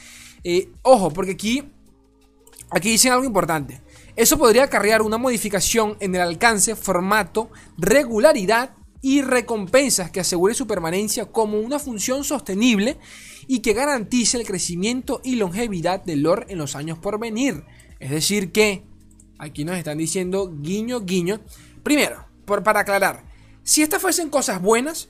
Eh, 0.42 0.70
ojo, 0.80 1.10
porque 1.10 1.32
aquí, 1.32 1.62
aquí 2.70 2.92
dicen 2.92 3.12
algo 3.12 3.26
importante. 3.26 3.82
Eso 4.16 4.38
podría 4.38 4.64
acarrear 4.64 5.02
una 5.02 5.18
modificación 5.18 5.98
en 6.00 6.14
el 6.14 6.22
alcance, 6.22 6.74
formato, 6.74 7.50
regularidad 7.76 8.70
y 9.00 9.22
recompensas 9.22 10.10
que 10.10 10.20
asegure 10.20 10.54
su 10.54 10.66
permanencia 10.66 11.26
como 11.26 11.58
una 11.60 11.78
función 11.78 12.24
sostenible 12.24 12.98
y 13.46 13.60
que 13.60 13.72
garantice 13.72 14.36
el 14.38 14.46
crecimiento 14.46 15.20
y 15.24 15.36
longevidad 15.36 16.04
del 16.04 16.22
lore 16.22 16.46
en 16.48 16.58
los 16.58 16.76
años 16.76 16.98
por 16.98 17.18
venir. 17.18 17.64
Es 18.00 18.10
decir 18.10 18.52
que 18.52 18.84
aquí 19.38 19.64
nos 19.64 19.76
están 19.76 19.98
diciendo 19.98 20.52
guiño 20.60 21.00
guiño. 21.00 21.40
Primero, 21.82 22.26
por, 22.44 22.62
para 22.62 22.80
aclarar, 22.80 23.24
si 23.62 23.82
estas 23.82 24.02
fuesen 24.02 24.30
cosas 24.30 24.60
buenas, 24.60 25.08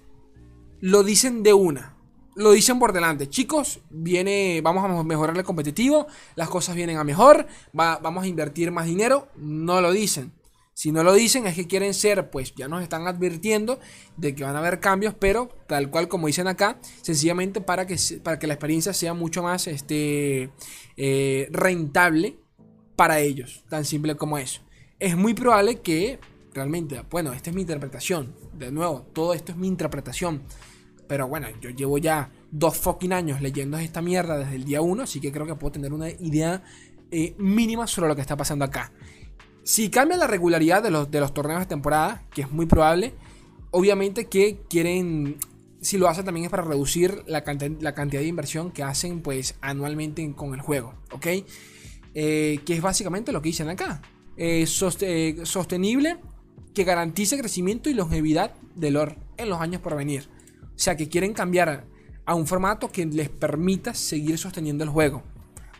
lo 0.80 1.02
dicen 1.02 1.42
de 1.42 1.52
una. 1.52 1.94
lo 2.36 2.52
dicen 2.52 2.78
por 2.78 2.92
delante. 2.92 3.28
Chicos, 3.28 3.80
viene, 3.90 4.60
vamos 4.62 4.84
a 4.84 5.02
mejorar 5.02 5.36
el 5.36 5.42
competitivo, 5.42 6.06
las 6.36 6.48
cosas 6.48 6.76
vienen 6.76 6.96
a 6.96 7.04
mejor, 7.04 7.48
vamos 7.72 8.22
a 8.22 8.26
invertir 8.28 8.70
más 8.70 8.86
dinero. 8.86 9.28
No 9.36 9.80
lo 9.80 9.90
dicen. 9.90 10.37
Si 10.78 10.92
no 10.92 11.02
lo 11.02 11.12
dicen 11.12 11.44
es 11.48 11.56
que 11.56 11.66
quieren 11.66 11.92
ser, 11.92 12.30
pues 12.30 12.54
ya 12.54 12.68
nos 12.68 12.84
están 12.84 13.08
advirtiendo 13.08 13.80
de 14.16 14.36
que 14.36 14.44
van 14.44 14.54
a 14.54 14.60
haber 14.60 14.78
cambios, 14.78 15.12
pero 15.12 15.48
tal 15.66 15.90
cual 15.90 16.06
como 16.06 16.28
dicen 16.28 16.46
acá, 16.46 16.78
sencillamente 17.02 17.60
para 17.60 17.84
que, 17.84 17.96
para 18.22 18.38
que 18.38 18.46
la 18.46 18.54
experiencia 18.54 18.92
sea 18.92 19.12
mucho 19.12 19.42
más 19.42 19.66
este, 19.66 20.50
eh, 20.96 21.48
rentable 21.50 22.38
para 22.94 23.18
ellos. 23.18 23.64
Tan 23.68 23.84
simple 23.84 24.14
como 24.14 24.38
eso. 24.38 24.60
Es 25.00 25.16
muy 25.16 25.34
probable 25.34 25.80
que 25.80 26.20
realmente, 26.54 27.02
bueno, 27.10 27.32
esta 27.32 27.50
es 27.50 27.56
mi 27.56 27.62
interpretación. 27.62 28.36
De 28.52 28.70
nuevo, 28.70 29.04
todo 29.12 29.34
esto 29.34 29.50
es 29.50 29.58
mi 29.58 29.66
interpretación. 29.66 30.44
Pero 31.08 31.26
bueno, 31.26 31.48
yo 31.60 31.70
llevo 31.70 31.98
ya 31.98 32.30
dos 32.52 32.76
fucking 32.76 33.12
años 33.12 33.40
leyendo 33.40 33.78
esta 33.78 34.00
mierda 34.00 34.38
desde 34.38 34.54
el 34.54 34.64
día 34.64 34.80
uno, 34.80 35.02
así 35.02 35.20
que 35.20 35.32
creo 35.32 35.44
que 35.44 35.56
puedo 35.56 35.72
tener 35.72 35.92
una 35.92 36.08
idea 36.08 36.62
eh, 37.10 37.34
mínima 37.38 37.88
sobre 37.88 38.06
lo 38.06 38.14
que 38.14 38.20
está 38.20 38.36
pasando 38.36 38.64
acá. 38.64 38.92
Si 39.68 39.90
cambia 39.90 40.16
la 40.16 40.26
regularidad 40.26 40.82
de 40.82 40.90
los, 40.90 41.10
de 41.10 41.20
los 41.20 41.34
torneos 41.34 41.60
de 41.60 41.66
temporada, 41.66 42.22
que 42.32 42.40
es 42.40 42.50
muy 42.50 42.64
probable, 42.64 43.12
obviamente 43.70 44.24
que 44.24 44.62
quieren, 44.66 45.36
si 45.82 45.98
lo 45.98 46.08
hacen 46.08 46.24
también 46.24 46.46
es 46.46 46.50
para 46.50 46.62
reducir 46.62 47.22
la, 47.26 47.44
la 47.80 47.94
cantidad 47.94 48.22
de 48.22 48.26
inversión 48.26 48.70
que 48.70 48.82
hacen 48.82 49.20
pues 49.20 49.56
anualmente 49.60 50.32
con 50.34 50.54
el 50.54 50.62
juego, 50.62 50.94
¿ok? 51.12 51.26
Eh, 52.14 52.60
que 52.64 52.72
es 52.72 52.80
básicamente 52.80 53.30
lo 53.30 53.42
que 53.42 53.50
dicen 53.50 53.68
acá. 53.68 54.00
Eh, 54.38 54.64
sostenible 54.66 56.16
que 56.72 56.84
garantice 56.84 57.36
crecimiento 57.36 57.90
y 57.90 57.92
longevidad 57.92 58.54
del 58.74 58.94
lore 58.94 59.18
en 59.36 59.50
los 59.50 59.60
años 59.60 59.82
por 59.82 59.94
venir. 59.94 60.30
O 60.62 60.78
sea 60.78 60.96
que 60.96 61.10
quieren 61.10 61.34
cambiar 61.34 61.84
a 62.24 62.34
un 62.34 62.46
formato 62.46 62.88
que 62.90 63.04
les 63.04 63.28
permita 63.28 63.92
seguir 63.92 64.38
sosteniendo 64.38 64.82
el 64.82 64.88
juego. 64.88 65.22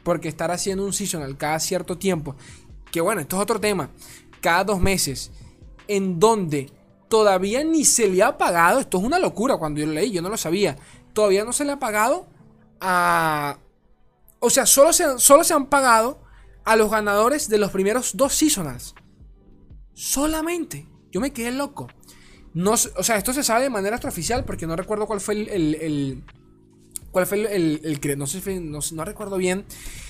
Porque 0.03 0.29
estar 0.29 0.51
haciendo 0.51 0.85
un 0.85 0.93
seasonal 0.93 1.39
cada 1.39 1.59
cierto 1.59 1.97
tiempo 1.97 2.37
que 2.91 3.01
bueno, 3.01 3.21
esto 3.21 3.37
es 3.37 3.43
otro 3.43 3.61
tema, 3.61 3.91
cada 4.41 4.65
dos 4.65 4.81
meses, 4.81 5.31
en 5.87 6.19
donde 6.19 6.71
todavía 7.09 7.65
ni 7.65 7.85
se 7.85 8.09
le 8.09 8.23
ha 8.23 8.37
pagado, 8.39 8.81
esto 8.81 8.99
es 8.99 9.05
una 9.05 9.19
locura 9.19 9.57
cuando 9.57 9.81
yo 9.81 9.87
lo 9.87 9.93
leí, 9.93 10.11
yo 10.11 10.23
no 10.23 10.29
lo 10.29 10.37
sabía, 10.37 10.77
todavía 11.13 11.45
no 11.45 11.53
se 11.53 11.65
le 11.65 11.73
ha 11.73 11.79
pagado 11.79 12.27
a... 12.81 13.59
O 14.41 14.51
sea, 14.51 14.67
solo 14.67 14.93
se, 14.93 15.19
solo 15.19 15.43
se 15.43 15.55
han 15.55 15.67
pagado 15.67 16.21
a 16.65 16.77
los 16.77 16.91
ganadores 16.91 17.49
de 17.49 17.59
los 17.59 17.73
primeros 17.73 18.17
dos 18.17 18.35
seasonals. 18.35 18.95
Solamente. 19.95 20.87
Yo 21.11 21.21
me 21.21 21.33
quedé 21.33 21.51
loco. 21.51 21.89
No, 22.55 22.73
o 22.73 22.77
sea, 23.03 23.17
esto 23.17 23.33
se 23.33 23.43
sabe 23.43 23.65
de 23.65 23.71
manera 23.71 23.97
extraoficial 23.97 24.45
porque 24.45 24.67
no 24.67 24.77
recuerdo 24.77 25.07
cuál 25.07 25.21
fue 25.21 25.35
el 25.35 26.23
cuál 27.11 27.27
fue 27.27 27.55
el, 27.55 27.81
el, 27.85 28.19
no, 28.19 28.27
sé, 28.27 28.61
no, 28.61 28.79
no, 28.93 29.05
recuerdo 29.05 29.37
bien 29.37 29.65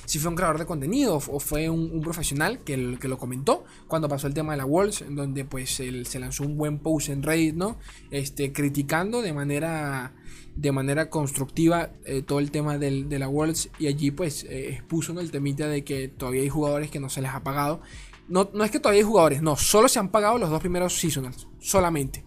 si 0.04 0.18
fue 0.18 0.30
un 0.30 0.36
creador 0.36 0.58
de 0.58 0.66
contenido 0.66 1.16
o 1.16 1.40
fue 1.40 1.68
un, 1.68 2.00
profesional 2.00 2.60
que, 2.60 2.98
que, 3.00 3.08
lo 3.08 3.18
comentó 3.18 3.64
cuando 3.86 4.08
pasó 4.08 4.26
el 4.26 4.34
tema 4.34 4.52
de 4.52 4.58
la 4.58 4.64
Worlds, 4.64 5.02
en 5.02 5.16
donde 5.16 5.44
pues 5.44 5.70
se 5.70 6.18
lanzó 6.18 6.44
un 6.44 6.56
buen 6.56 6.78
post 6.78 7.10
en 7.10 7.22
Reddit, 7.22 7.54
¿no? 7.54 7.78
Este, 8.10 8.52
criticando 8.52 9.22
de 9.22 9.32
manera, 9.32 10.14
de 10.56 10.72
manera 10.72 11.10
constructiva 11.10 11.90
eh, 12.04 12.22
todo 12.22 12.40
el 12.40 12.50
tema 12.50 12.78
del, 12.78 13.08
de 13.08 13.18
la 13.18 13.28
Worlds 13.28 13.70
y 13.78 13.86
allí 13.86 14.10
pues 14.10 14.44
eh, 14.44 14.70
expuso 14.72 15.12
¿no? 15.12 15.20
el 15.20 15.30
temita 15.30 15.68
de 15.68 15.84
que 15.84 16.08
todavía 16.08 16.42
hay 16.42 16.48
jugadores 16.48 16.90
que 16.90 17.00
no 17.00 17.08
se 17.08 17.22
les 17.22 17.30
ha 17.30 17.42
pagado. 17.42 17.80
No, 18.28 18.50
no 18.52 18.64
es 18.64 18.70
que 18.70 18.78
todavía 18.78 19.00
hay 19.00 19.06
jugadores, 19.06 19.40
no, 19.40 19.56
solo 19.56 19.88
se 19.88 19.98
han 19.98 20.10
pagado 20.10 20.36
los 20.36 20.50
dos 20.50 20.60
primeros 20.60 20.98
seasonals, 20.98 21.48
solamente. 21.60 22.24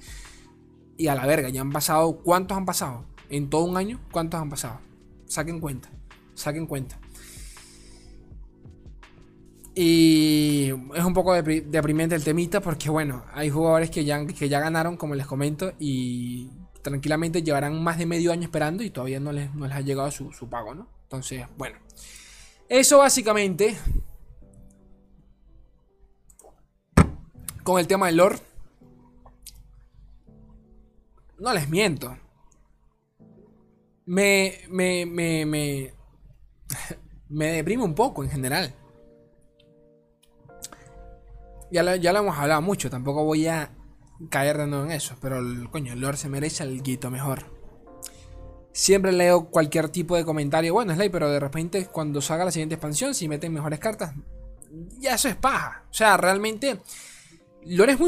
Y 0.97 1.07
a 1.07 1.15
la 1.15 1.25
verga, 1.25 1.49
ya 1.49 1.61
han 1.61 1.71
pasado, 1.71 2.21
¿cuántos 2.23 2.57
han 2.57 2.65
pasado? 2.65 3.05
En 3.31 3.49
todo 3.49 3.63
un 3.63 3.77
año, 3.77 3.99
¿cuántos 4.11 4.39
han 4.39 4.49
pasado? 4.49 4.79
Saquen 5.25 5.59
cuenta, 5.59 5.89
saquen 6.35 6.67
cuenta. 6.67 6.99
Y 9.73 10.69
es 10.93 11.03
un 11.03 11.13
poco 11.13 11.33
deprimente 11.33 12.13
el 12.13 12.25
temita 12.25 12.59
porque, 12.59 12.89
bueno, 12.89 13.23
hay 13.33 13.49
jugadores 13.49 13.89
que 13.89 14.03
ya, 14.03 14.27
que 14.27 14.49
ya 14.49 14.59
ganaron, 14.59 14.97
como 14.97 15.15
les 15.15 15.25
comento, 15.25 15.71
y 15.79 16.49
tranquilamente 16.81 17.41
llevarán 17.41 17.81
más 17.81 17.97
de 17.97 18.05
medio 18.05 18.33
año 18.33 18.43
esperando 18.43 18.83
y 18.83 18.89
todavía 18.89 19.21
no 19.21 19.31
les, 19.31 19.55
no 19.55 19.65
les 19.65 19.77
ha 19.77 19.81
llegado 19.81 20.11
su, 20.11 20.33
su 20.33 20.49
pago, 20.49 20.75
¿no? 20.75 20.89
Entonces, 21.03 21.45
bueno. 21.57 21.77
Eso 22.67 22.97
básicamente. 22.97 23.77
Con 27.63 27.79
el 27.79 27.87
tema 27.87 28.07
del 28.07 28.17
lore. 28.17 28.39
No 31.39 31.53
les 31.53 31.69
miento 31.69 32.17
me, 34.11 34.59
me, 34.67 35.05
me, 35.05 35.45
me, 35.45 35.93
me 37.29 37.45
deprime 37.47 37.83
un 37.83 37.95
poco 37.95 38.25
en 38.25 38.29
general. 38.29 38.75
Ya 41.71 41.81
lo, 41.81 41.95
ya 41.95 42.11
lo 42.11 42.19
hemos 42.19 42.37
hablado 42.37 42.61
mucho, 42.61 42.89
tampoco 42.89 43.23
voy 43.23 43.47
a 43.47 43.71
caer 44.29 44.57
de 44.57 44.67
nuevo 44.67 44.83
en 44.83 44.91
eso, 44.91 45.15
pero 45.21 45.39
el, 45.39 45.69
coño, 45.69 45.93
el 45.93 46.01
Lord 46.01 46.17
se 46.17 46.27
merece 46.27 46.63
el 46.63 46.83
guito 46.83 47.09
mejor. 47.09 47.45
Siempre 48.73 49.13
leo 49.13 49.45
cualquier 49.45 49.87
tipo 49.87 50.17
de 50.17 50.25
comentario, 50.25 50.73
bueno, 50.73 50.93
Slay, 50.93 51.07
pero 51.07 51.29
de 51.29 51.39
repente 51.39 51.85
cuando 51.85 52.19
salga 52.19 52.43
la 52.43 52.51
siguiente 52.51 52.75
expansión, 52.75 53.15
si 53.15 53.29
meten 53.29 53.53
mejores 53.53 53.79
cartas, 53.79 54.13
ya 54.99 55.15
eso 55.15 55.29
es 55.29 55.37
paja. 55.37 55.85
O 55.89 55.93
sea, 55.93 56.17
realmente 56.17 56.81
Lore 57.63 57.93
es 57.93 57.99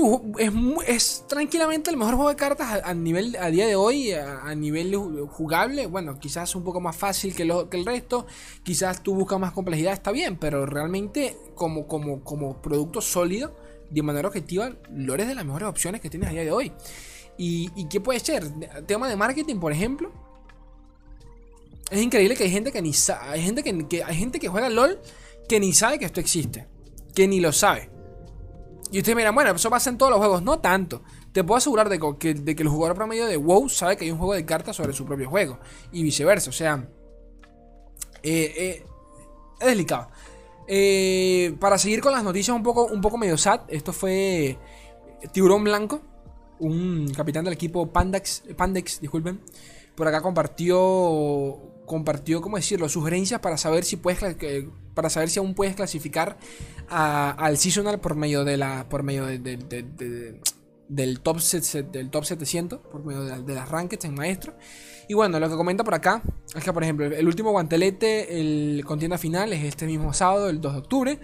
muy 0.52 0.84
es, 0.88 1.26
tranquilamente 1.28 1.92
el 1.92 1.98
mejor 1.98 2.16
juego 2.16 2.30
de 2.30 2.36
cartas 2.36 2.82
a, 2.84 2.94
nivel 2.96 3.36
a 3.36 3.52
día 3.52 3.68
de 3.68 3.76
hoy, 3.76 4.12
a, 4.12 4.54
nivel 4.56 4.96
jugable. 5.30 5.86
Bueno, 5.86 6.20
quizás 6.20 6.56
un 6.56 6.64
poco 6.64 6.82
más 6.82 6.96
fácil 6.96 7.36
que, 7.36 7.46
lo, 7.46 7.70
que 7.70 7.78
el 7.78 7.86
resto. 7.86 8.26
Quizás 8.64 9.04
tú 9.04 9.14
buscas 9.14 9.40
más 9.40 9.52
complejidad, 9.52 9.94
está 9.94 10.12
bien, 10.12 10.38
pero 10.38 10.66
realmente 10.66 11.38
como, 11.54 11.88
como, 11.88 12.24
como 12.24 12.62
producto 12.62 13.00
sólido, 13.00 13.56
de 13.92 14.02
manera 14.02 14.28
objetiva, 14.28 14.74
Lore 14.92 15.24
es 15.24 15.30
de 15.30 15.36
las 15.36 15.46
mejores 15.46 15.68
opciones 15.68 16.02
que 16.02 16.10
tienes 16.10 16.30
a 16.30 16.32
día 16.32 16.44
de 16.44 16.52
hoy. 16.52 16.72
¿Y, 17.38 17.86
qué 17.90 18.02
puede 18.02 18.20
ser? 18.20 18.44
Tema 18.88 19.08
de 19.08 19.16
marketing, 19.16 19.58
por 19.58 19.72
ejemplo. 19.72 20.12
Es 21.92 22.02
increíble 22.02 22.36
que 22.36 22.46
hay 22.46 22.52
gente 22.52 22.72
que 22.72 22.82
ni 22.82 22.92
hay 23.20 23.42
gente 23.44 23.62
que, 23.62 24.04
hay 24.04 24.16
gente 24.16 24.40
que 24.40 24.48
juega 24.48 24.70
LOL 24.70 25.00
que 25.48 25.60
ni 25.60 25.74
sabe 25.74 26.00
que 26.00 26.06
esto 26.06 26.20
existe, 26.20 26.68
que 27.14 27.28
ni 27.28 27.40
lo 27.40 27.52
sabe. 27.52 27.93
Y 28.94 29.00
ustedes 29.00 29.16
miran, 29.16 29.34
bueno, 29.34 29.50
eso 29.56 29.72
pasa 29.72 29.90
en 29.90 29.98
todos 29.98 30.12
los 30.12 30.20
juegos. 30.20 30.44
No 30.44 30.60
tanto. 30.60 31.02
Te 31.32 31.44
puedo 31.44 31.58
asegurar 31.58 31.90
de 31.90 32.00
que, 32.20 32.30
el 32.62 32.68
jugador 32.68 32.96
promedio 32.96 33.26
de 33.26 33.38
WoW 33.38 33.68
sabe 33.68 33.98
que 33.98 34.06
hay 34.06 34.12
un 34.12 34.20
juego 34.20 34.36
de 34.36 34.46
cartas 34.46 34.76
sobre 34.76 34.94
su 34.94 35.04
propio 35.04 35.28
juego. 35.32 35.58
Y 35.92 36.04
viceversa. 36.04 36.52
O 36.52 36.54
sea, 36.54 36.88
eh, 38.22 38.54
eh, 38.56 38.86
es 39.60 39.68
delicado. 39.68 40.10
Eh, 40.68 41.56
para 41.60 41.80
seguir 41.80 42.02
con 42.02 42.12
las 42.12 42.24
noticias 42.24 42.56
un 42.56 42.62
poco, 42.62 42.86
un 42.86 43.02
poco 43.02 43.18
medio 43.18 43.36
sad. 43.36 43.62
Esto 43.68 43.94
fue 43.94 44.60
Tiburón 45.32 45.64
Blanco. 45.64 46.00
Un 46.60 47.12
capitán 47.18 47.46
del 47.46 47.56
equipo 47.56 47.92
Pandex, 47.92 48.44
Pandex 48.56 49.02
disculpen. 49.02 49.42
Por 49.96 50.08
acá 50.08 50.22
compartió 50.22 51.73
compartió, 51.86 52.42
¿cómo 52.42 52.58
decirlo?, 52.58 52.90
sugerencias 52.90 53.40
para 53.40 53.58
saber 53.58 53.84
si 53.84 53.98
puedes 53.98 54.20
para 54.94 55.10
saber 55.10 55.30
si 55.30 55.40
aún 55.40 55.56
puedes 55.56 55.76
clasificar 55.76 56.38
al 56.90 57.58
seasonal 57.58 58.00
por 58.00 58.16
medio 58.16 58.44
de 58.44 58.58
la 58.58 58.88
por 58.90 59.04
medio 59.04 59.26
del 59.26 61.20
top 61.22 61.40
del 61.90 62.10
top 62.10 62.26
700 62.26 62.80
por 62.80 63.06
medio 63.06 63.24
de, 63.24 63.54
las 63.54 63.70
rankings 63.70 64.06
en 64.06 64.14
maestro. 64.14 64.56
Y 65.08 65.16
bueno, 65.16 65.40
lo 65.40 65.50
que 65.50 65.56
comenta 65.56 65.84
por 65.84 65.96
acá 65.96 66.22
es 66.56 66.64
que 66.64 66.72
por 66.72 66.84
ejemplo, 66.84 67.06
el 67.06 67.28
último 67.28 67.52
guantelete, 67.52 68.40
el 68.40 68.84
contienda 68.86 69.18
final 69.18 69.52
es 69.54 69.64
este 69.64 69.86
mismo 69.86 70.14
sábado, 70.14 70.50
el 70.50 70.62
2 70.62 70.74
de 70.74 70.80
octubre. 70.80 71.20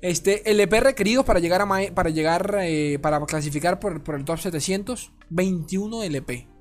Este, 0.00 0.48
LP 0.48 0.80
requeridos 0.80 1.24
para 1.24 1.40
llegar 1.40 1.60
a 1.60 1.66
para 1.92 2.10
llegar 2.10 2.58
eh, 2.60 3.00
para 3.02 3.20
clasificar 3.26 3.80
por, 3.80 4.04
por 4.04 4.14
el 4.14 4.24
top 4.24 4.38
700, 4.38 5.12
21 5.30 6.04
LP. 6.04 6.57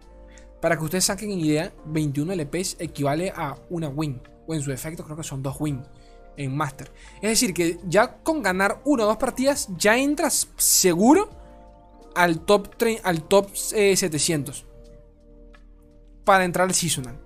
Para 0.62 0.78
que 0.78 0.84
ustedes 0.84 1.06
saquen 1.06 1.32
idea, 1.32 1.74
21 1.86 2.34
LPs 2.34 2.78
equivale 2.80 3.32
a 3.36 3.56
una 3.70 3.90
win. 3.90 4.22
O 4.48 4.54
en 4.54 4.62
su 4.62 4.72
efecto 4.72 5.04
creo 5.04 5.18
que 5.18 5.24
son 5.24 5.44
dos 5.44 5.58
wins 5.60 5.88
en 6.38 6.56
Master. 6.56 6.92
Es 7.22 7.30
decir, 7.30 7.54
que 7.54 7.80
ya 7.88 8.18
con 8.24 8.42
ganar 8.42 8.82
una 8.86 9.04
o 9.04 9.08
dos 9.08 9.18
partidas 9.18 9.70
ya 9.78 9.98
entras 9.98 10.50
seguro 10.56 11.30
al 12.16 12.42
top, 12.42 12.70
al 13.04 13.24
top 13.24 13.56
700. 13.56 14.60
Eh, 14.60 14.64
para 16.24 16.46
entrar 16.46 16.68
al 16.68 16.74
Seasonal. 16.74 17.20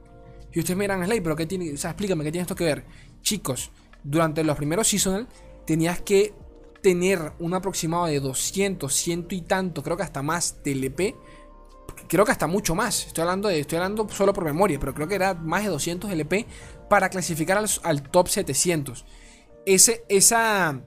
Y 0.54 0.60
ustedes 0.60 0.78
me 0.78 0.84
dirán, 0.84 1.04
Slay, 1.04 1.22
pero 1.22 1.36
¿qué 1.36 1.46
tiene? 1.46 1.74
O 1.74 1.78
sea, 1.78 1.92
explícame, 1.92 2.24
¿qué 2.24 2.32
tiene 2.32 2.44
esto 2.44 2.56
que 2.56 2.66
ver? 2.66 2.86
Chicos, 3.22 3.72
durante 4.04 4.44
los 4.44 4.58
primeros 4.58 4.88
Seasonal 4.88 5.28
tenías 5.66 6.02
que 6.02 6.34
tener 6.82 7.34
un 7.40 7.54
aproximado 7.54 8.06
de 8.06 8.20
200, 8.20 8.94
ciento 8.94 9.36
y 9.36 9.42
tanto, 9.42 9.84
creo 9.84 9.98
que 9.98 10.04
hasta 10.04 10.22
más 10.22 10.62
TLP 10.64 11.16
creo 12.08 12.26
que 12.26 12.32
hasta 12.32 12.48
mucho 12.48 12.76
más. 12.76 13.08
Estoy 13.08 13.24
hablando 13.24 13.50
estoy 13.50 13.78
hablando 13.78 14.08
solo 14.10 14.34
por 14.34 14.46
memoria, 14.46 14.80
pero 14.80 14.94
creo 14.94 15.08
que 15.08 15.16
era 15.16 15.34
más 15.34 15.64
de 15.64 15.70
200 15.70 16.12
LP 16.12 16.46
para 16.90 17.10
clasificar 17.10 17.64
al, 17.84 18.04
top 18.04 18.28
700. 18.28 19.06
Ese, 19.66 20.04
esa, 20.10 20.82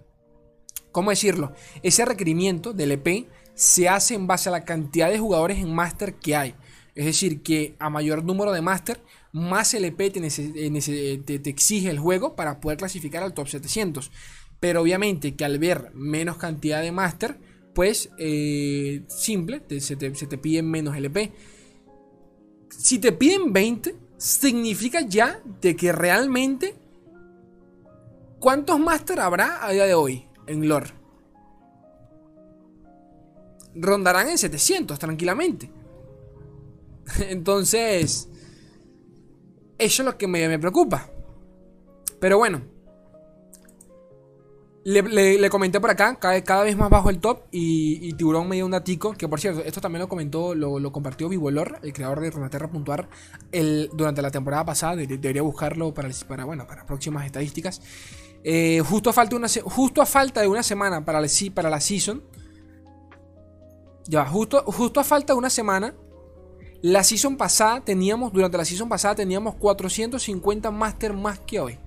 ¿cómo 0.92 1.11
decirlo? 1.11 1.52
Ese 1.82 2.04
requerimiento 2.04 2.73
del 2.73 2.92
LP 2.92 3.28
se 3.54 3.88
hace 3.88 4.14
en 4.14 4.26
base 4.26 4.49
a 4.49 4.52
la 4.52 4.64
cantidad 4.64 5.11
de 5.11 5.18
jugadores 5.18 5.58
en 5.58 5.75
Master 5.75 6.16
que 6.16 6.37
hay. 6.37 6.54
Es 6.94 7.06
decir, 7.06 7.42
que 7.42 7.75
a 7.78 7.90
mayor 7.90 8.25
número 8.25 8.52
de 8.52 8.62
Master, 8.62 9.02
más 9.32 9.75
LP 9.75 10.11
te, 10.11 11.38
te, 11.38 11.50
exige 11.50 11.90
el 11.90 11.99
juego 11.99 12.37
para 12.37 12.61
poder 12.61 12.78
clasificar 12.78 13.23
al 13.23 13.34
top 13.34 13.49
700. 13.49 14.12
Pero 14.61 14.82
obviamente 14.82 15.34
que 15.34 15.44
al 15.44 15.58
ver 15.58 15.90
menos 15.94 16.37
cantidad 16.37 16.80
de 16.82 16.92
Master, 16.92 17.38
pues 17.75 18.11
eh, 18.19 19.02
simple, 19.09 19.62
se, 19.81 19.97
te, 19.97 20.14
se 20.14 20.26
te 20.26 20.38
piden 20.38 20.71
menos 20.71 20.97
LP. 20.97 21.33
Si 22.71 22.99
te 22.99 23.12
piden 23.12 23.52
20, 23.52 23.95
significa 24.16 25.00
ya 25.02 25.40
de 25.61 25.76
que 25.76 25.93
realmente... 25.93 26.76
¿Cuántos 28.38 28.78
Master 28.78 29.21
habrá 29.21 29.64
a 29.64 29.71
día 29.71 29.87
de 29.87 29.95
hoy 29.95 30.26
en 30.47 30.69
lore? 30.69 30.90
Rondarán 33.75 34.28
en 34.28 34.38
700 34.38 34.99
tranquilamente. 34.99 35.71
Entonces, 37.28 38.28
eso 39.78 40.02
es 40.02 40.07
lo 40.07 40.16
que 40.16 40.26
me, 40.26 40.59
preocupa. 40.59 41.09
Pero 42.21 42.38
bueno. 42.38 42.74
Le, 44.85 45.49
comenté 45.49 45.81
por 45.81 45.88
acá, 45.88 46.19
cada, 46.19 46.62
vez 46.62 46.76
más 46.76 46.91
bajo 46.91 47.09
el 47.09 47.19
top. 47.19 47.45
Y, 47.50 48.12
Tiburón 48.14 48.49
me 48.49 48.57
dio 48.57 48.67
un 48.67 48.73
datico. 48.73 49.12
Que 49.14 49.29
por 49.29 49.41
cierto, 49.41 49.62
esto 49.62 49.81
también 49.81 50.00
lo 50.00 50.09
comentó, 50.09 50.55
lo, 50.55 50.93
compartió 50.93 51.29
Vivolor, 51.29 51.79
el 51.83 51.93
creador 51.93 52.21
de 52.21 52.31
Runaterra.ar, 52.31 53.09
durante 53.93 54.23
la 54.23 54.31
temporada 54.31 54.64
pasada. 54.64 54.97
debería 54.97 55.43
buscarlo 55.43 55.95
para, 55.95 56.11
para, 56.29 56.45
bueno, 56.45 56.67
para 56.67 56.85
próximas 56.85 57.25
estadísticas. 57.25 57.81
Eh, 58.45 58.83
justo, 58.87 59.09
a 59.09 59.12
falta 59.14 59.37
justo 59.64 60.03
a 60.03 60.07
falta 60.07 60.43
de 60.43 60.49
una 60.49 60.62
semana 60.62 61.05
para 61.05 61.21
la, 61.21 61.29
para 61.55 61.71
la 61.71 61.81
season. 61.81 62.23
Ya, 64.07 64.26
justo, 64.26 64.62
justo 64.67 65.00
a 65.00 65.05
falta 65.05 65.33
de 65.33 65.38
una 65.38 65.49
semana 65.49 65.95
la 66.83 67.03
season 67.03 67.38
pasada 67.38 67.81
teníamos, 67.81 68.31
durante 68.31 68.59
la 68.59 68.64
season 68.67 68.91
pasada 68.91 69.14
teníamos 69.14 69.55
450 69.55 70.71
Masters 70.71 71.17
más 71.17 71.38
que 71.38 71.59
hoy. 71.59 71.79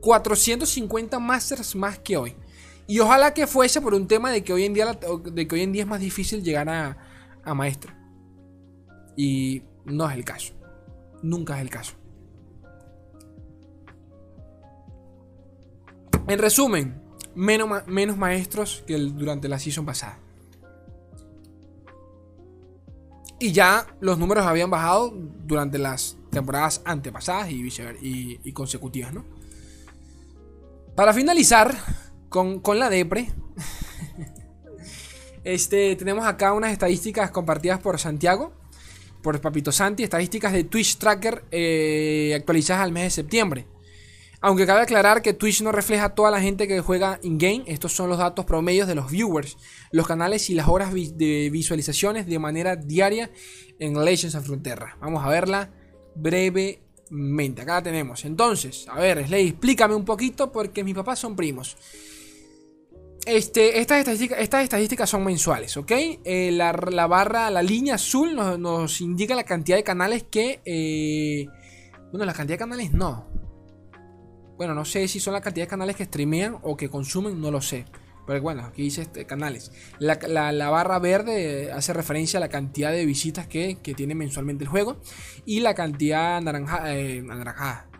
450 0.00 1.18
Masters 1.18 1.74
más 1.76 1.98
que 1.98 2.16
hoy. 2.16 2.34
Y 2.86 2.98
ojalá 2.98 3.32
que 3.32 3.46
fuese 3.46 3.80
por 3.80 3.94
un 3.94 4.08
tema 4.08 4.30
de 4.30 4.42
que 4.42 4.52
hoy 4.52 4.64
en 4.64 4.74
día, 4.74 4.98
de 5.24 5.46
que 5.46 5.54
hoy 5.54 5.62
en 5.62 5.72
día 5.72 5.82
es 5.82 5.88
más 5.88 6.00
difícil 6.00 6.42
llegar 6.42 6.68
a, 6.68 6.96
a 7.44 7.54
maestro. 7.54 7.92
Y 9.16 9.62
no 9.84 10.08
es 10.08 10.16
el 10.16 10.24
caso. 10.24 10.54
Nunca 11.22 11.56
es 11.56 11.62
el 11.62 11.70
caso. 11.70 11.92
En 16.26 16.38
resumen, 16.38 17.00
menos, 17.34 17.86
menos 17.86 18.16
maestros 18.16 18.84
que 18.86 18.96
durante 18.96 19.48
la 19.48 19.58
season 19.58 19.84
pasada. 19.84 20.18
Y 23.38 23.52
ya 23.52 23.86
los 24.00 24.18
números 24.18 24.44
habían 24.46 24.68
bajado 24.68 25.12
durante 25.46 25.78
las 25.78 26.16
temporadas 26.30 26.82
antepasadas 26.84 27.50
y, 27.50 27.66
y, 28.44 28.52
consecutivas, 28.52 29.14
¿no? 29.14 29.24
Para 31.00 31.14
finalizar 31.14 31.74
con, 32.28 32.60
la 32.78 32.90
depre, 32.90 33.32
este, 35.44 35.96
tenemos 35.96 36.26
acá 36.26 36.52
unas 36.52 36.72
estadísticas 36.72 37.30
compartidas 37.30 37.80
por 37.80 37.98
Santiago, 37.98 38.52
por 39.22 39.40
Papito 39.40 39.72
Santi, 39.72 40.02
estadísticas 40.02 40.52
de 40.52 40.64
Twitch 40.64 40.98
Tracker 40.98 41.46
eh, 41.52 42.34
actualizadas 42.36 42.84
al 42.84 42.92
mes 42.92 43.04
de 43.04 43.10
septiembre. 43.12 43.66
Aunque 44.42 44.66
cabe 44.66 44.82
aclarar 44.82 45.22
que 45.22 45.32
Twitch 45.32 45.62
no 45.62 45.72
refleja 45.72 46.10
toda 46.10 46.30
la 46.30 46.42
gente 46.42 46.68
que 46.68 46.80
juega 46.82 47.18
in-game, 47.22 47.64
estos 47.66 47.94
son 47.94 48.10
los 48.10 48.18
datos 48.18 48.44
promedios 48.44 48.86
de 48.86 48.94
los 48.94 49.10
viewers, 49.10 49.56
los 49.92 50.06
canales 50.06 50.50
y 50.50 50.54
las 50.54 50.68
horas 50.68 50.92
de 50.92 51.48
visualizaciones 51.50 52.26
de 52.26 52.38
manera 52.38 52.76
diaria 52.76 53.30
en 53.78 54.04
Legends 54.04 54.34
of 54.34 54.44
Frontera. 54.44 54.98
Vamos 55.00 55.24
a 55.24 55.30
verla 55.30 55.70
brevemente. 57.10 57.62
Acá 57.62 57.74
la 57.74 57.82
tenemos. 57.82 58.24
Entonces, 58.24 58.86
a 58.88 58.98
ver, 58.98 59.26
Slay, 59.26 59.48
explícame 59.48 59.94
un 59.94 60.04
poquito 60.04 60.50
porque 60.50 60.84
mis 60.84 60.94
papás 60.94 61.18
son 61.18 61.36
primos. 61.36 61.76
Este, 63.26 63.80
estas, 63.80 63.98
estadísticas, 63.98 64.38
estas 64.40 64.64
estadísticas 64.64 65.10
son 65.10 65.24
mensuales, 65.24 65.76
¿ok? 65.76 65.92
Eh, 66.24 66.50
la, 66.52 66.72
barra, 67.06 67.50
la 67.50 67.62
línea 67.62 67.96
azul 67.96 68.34
nos, 68.34 69.00
indica 69.00 69.34
la 69.34 69.44
cantidad 69.44 69.76
de 69.76 69.84
canales 69.84 70.24
que... 70.24 70.60
Eh, 70.64 71.46
bueno, 72.10 72.24
la 72.24 72.32
cantidad 72.32 72.54
de 72.54 72.64
canales 72.64 72.92
no. 72.92 73.28
Bueno, 74.56 74.74
no 74.74 74.84
sé 74.84 75.06
si 75.06 75.20
son 75.20 75.34
la 75.34 75.40
cantidad 75.40 75.66
de 75.66 75.70
canales 75.70 75.96
que 75.96 76.04
streamean 76.04 76.58
o 76.62 76.76
que 76.76 76.88
consumen, 76.88 77.40
no 77.40 77.50
lo 77.50 77.60
sé. 77.60 77.84
Pero 78.30 78.42
bueno, 78.42 78.62
aquí 78.62 78.82
dice 78.82 79.02
este, 79.02 79.26
canales. 79.26 79.72
La, 79.98 80.70
barra 80.70 81.00
verde 81.00 81.72
hace 81.72 81.92
referencia 81.92 82.38
a 82.38 82.40
la 82.40 82.48
cantidad 82.48 82.92
de 82.92 83.04
visitas 83.04 83.48
que, 83.48 83.74
tiene 83.96 84.14
mensualmente 84.14 84.62
el 84.62 84.70
juego. 84.70 84.98
Y 85.44 85.58
la 85.58 85.74
cantidad 85.74 86.40
naranja, 86.40 86.94
eh, 86.94 87.24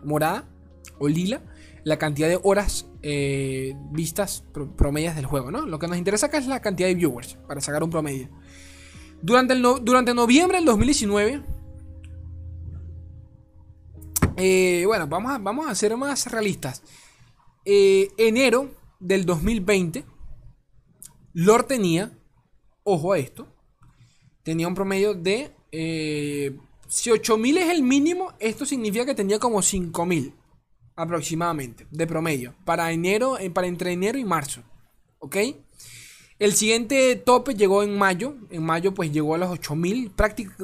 morada 0.05 0.47
o 0.99 1.09
lila, 1.09 1.41
la 1.83 1.99
cantidad 1.99 2.29
de 2.29 2.39
horas 2.43 2.87
eh, 3.01 3.73
vistas 3.91 4.45
promedias 4.77 5.17
del 5.17 5.25
juego. 5.25 5.51
¿no? 5.51 5.65
Lo 5.65 5.79
que 5.79 5.89
nos 5.89 5.97
interesa 5.97 6.27
acá 6.27 6.37
es 6.37 6.47
la 6.47 6.61
cantidad 6.61 6.87
de 6.87 6.95
viewers, 6.95 7.33
para 7.45 7.59
sacar 7.59 7.83
un 7.83 7.89
promedio. 7.89 8.29
Durante, 9.21 9.53
el 9.53 9.61
durante 9.61 10.13
noviembre 10.13 10.59
del 10.59 10.65
2019 10.65 11.43
eh, 14.37 14.83
bueno, 14.87 15.07
vamos 15.07 15.33
a, 15.33 15.39
vamos 15.39 15.67
a 15.67 15.75
ser 15.75 15.97
más 15.97 16.31
realistas. 16.31 16.83
Enero 17.65 18.71
del 19.01 19.25
2020, 19.25 20.05
Lord 21.33 21.65
tenía, 21.65 22.11
ojo 22.83 23.13
a 23.13 23.19
esto, 23.19 23.47
tenía 24.43 24.67
un 24.67 24.75
promedio 24.75 25.13
de... 25.13 25.51
Eh, 25.71 26.57
si 26.87 27.09
8000 27.09 27.57
es 27.59 27.69
el 27.69 27.83
mínimo, 27.83 28.33
esto 28.39 28.65
significa 28.65 29.05
que 29.05 29.15
tenía 29.15 29.39
como 29.39 29.61
5000 29.61 30.33
aproximadamente 30.95 31.87
de 31.89 32.05
promedio 32.05 32.53
para 32.65 32.91
enero, 32.91 33.37
para 33.53 33.67
entre 33.67 33.93
enero 33.93 34.17
y 34.17 34.25
marzo. 34.25 34.61
¿Ok? 35.19 35.37
El 36.37 36.53
siguiente 36.53 37.15
tope 37.15 37.53
llegó 37.53 37.83
en 37.83 37.97
mayo. 37.97 38.35
En 38.49 38.63
mayo 38.63 38.93
pues 38.93 39.11
llegó 39.11 39.35
a 39.35 39.37
los 39.37 39.51
8000. 39.51 40.11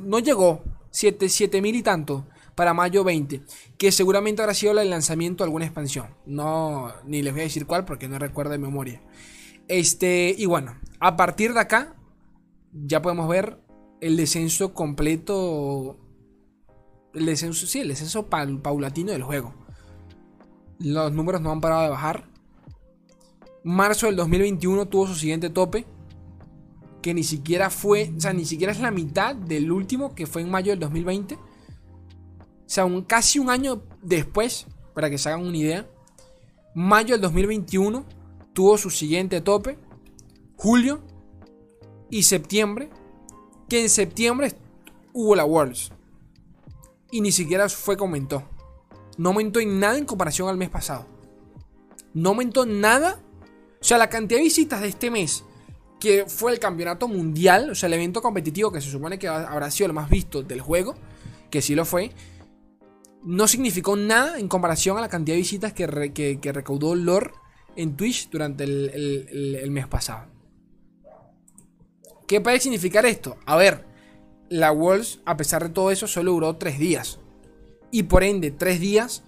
No 0.04 0.20
llegó. 0.20 0.64
7000 0.92 1.76
y 1.76 1.84
tanto 1.84 2.26
para 2.56 2.74
mayo 2.74 3.04
20, 3.04 3.42
que 3.78 3.92
seguramente 3.92 4.42
habrá 4.42 4.56
sido 4.56 4.80
el 4.80 4.90
lanzamiento 4.90 5.44
de 5.44 5.48
alguna 5.50 5.66
expansión. 5.66 6.08
No, 6.26 6.92
ni 7.06 7.22
les 7.22 7.32
voy 7.32 7.42
a 7.42 7.44
decir 7.44 7.68
cuál 7.68 7.86
porque 7.86 8.08
no 8.08 8.18
recuerdo 8.18 8.54
de 8.54 8.58
memoria. 8.58 9.00
Este, 9.68 10.34
y 10.38 10.46
bueno, 10.46 10.76
a 11.00 11.16
partir 11.16 11.54
de 11.54 11.60
acá 11.60 11.96
ya 12.72 13.02
podemos 13.02 13.28
ver 13.28 13.60
el 14.02 14.18
descenso 14.18 14.74
completo. 14.74 15.98
El 17.14 17.26
descenso, 17.26 17.66
sí, 17.66 17.80
el 17.80 17.88
descenso 17.88 18.28
paulatino 18.28 19.12
del 19.12 19.24
juego. 19.24 19.54
Los 20.80 21.12
números 21.12 21.42
no 21.42 21.52
han 21.52 21.62
parado 21.62 21.84
de 21.84 21.90
bajar. 21.90 22.30
Marzo 23.64 24.06
del 24.06 24.16
2021 24.16 24.88
tuvo 24.88 25.08
su 25.08 25.16
siguiente 25.16 25.50
tope. 25.50 25.86
Que 27.02 27.14
ni 27.14 27.24
siquiera 27.24 27.70
fue, 27.70 28.12
o 28.16 28.20
sea, 28.20 28.34
ni 28.34 28.46
siquiera 28.46 28.72
es 28.72 28.80
la 28.80 28.92
mitad 28.92 29.36
del 29.36 29.72
último 29.72 30.14
que 30.14 30.28
fue 30.28 30.42
en 30.42 30.52
mayo 30.52 30.72
del 30.72 30.80
2020. 30.80 31.36
O 31.36 31.40
sea, 32.66 32.86
un, 32.86 33.04
casi 33.04 33.40
un 33.40 33.50
año 33.50 33.84
después, 34.02 34.68
para 34.94 35.10
que 35.10 35.18
se 35.18 35.30
hagan 35.30 35.46
una 35.46 35.58
idea, 35.58 35.88
mayo 36.76 37.14
del 37.14 37.22
2021 37.22 38.06
tuvo 38.58 38.76
su 38.80 38.90
siguiente 38.90 39.40
tope, 39.40 39.78
julio 40.56 41.04
y 42.10 42.24
septiembre, 42.24 42.90
que 43.70 43.84
en 43.84 43.88
septiembre 43.88 44.52
hubo 45.14 45.36
la 45.36 45.46
Worlds. 45.46 45.92
Y 47.12 47.22
ni 47.22 47.32
siquiera 47.32 47.70
fue 47.70 47.96
que 47.96 48.02
aumentó. 48.02 48.42
No 49.16 49.30
aumentó 49.30 49.60
en 49.60 49.80
nada 49.80 50.00
en 50.00 50.06
comparación 50.06 50.50
al 50.50 50.58
mes 50.58 50.72
pasado. 50.72 51.06
No 52.16 52.30
aumentó 52.30 52.66
nada. 52.66 53.22
O 53.80 53.84
sea, 53.84 54.00
la 54.00 54.10
cantidad 54.10 54.40
de 54.40 54.46
visitas 54.46 54.82
de 54.82 54.88
este 54.88 55.12
mes, 55.12 55.44
que 56.00 56.26
fue 56.26 56.52
el 56.52 56.58
campeonato 56.58 57.08
mundial, 57.08 57.70
o 57.70 57.76
sea, 57.76 57.86
el 57.86 57.94
evento 57.94 58.24
competitivo 58.24 58.72
que 58.72 58.82
se 58.82 58.90
supone 58.90 59.20
que 59.20 59.28
habrá 59.28 59.70
sido 59.70 59.86
el 59.86 59.94
más 59.94 60.10
visto 60.10 60.42
del 60.42 60.62
juego, 60.62 60.96
que 61.52 61.62
sí 61.62 61.76
lo 61.76 61.86
fue, 61.86 62.10
no 63.24 63.48
significó 63.48 63.96
nada 63.96 64.40
en 64.40 64.48
comparación 64.48 64.98
a 64.98 65.02
la 65.02 65.10
cantidad 65.10 65.36
de 65.36 65.42
visitas 65.42 65.74
que, 65.74 65.86
recaudó 65.86 66.96
Lore 66.96 67.30
en 67.78 67.96
Twitch 67.96 68.30
durante 68.30 68.66
el, 68.66 69.68
mes 69.72 69.88
pasado. 69.88 70.26
¿Qué 72.28 72.42
puede 72.42 72.60
significar 72.60 73.06
esto? 73.06 73.38
A 73.46 73.56
ver, 73.56 73.86
la 74.50 74.72
Worlds, 74.72 75.22
a 75.26 75.38
pesar 75.38 75.64
de 75.64 75.70
todo 75.70 75.92
eso, 75.92 76.08
solo 76.08 76.34
duró 76.34 76.58
tres 76.58 76.78
días. 76.78 77.20
Y 77.92 78.04
por 78.04 78.24
ende, 78.24 78.52
tres 78.52 78.82
días 78.82 79.24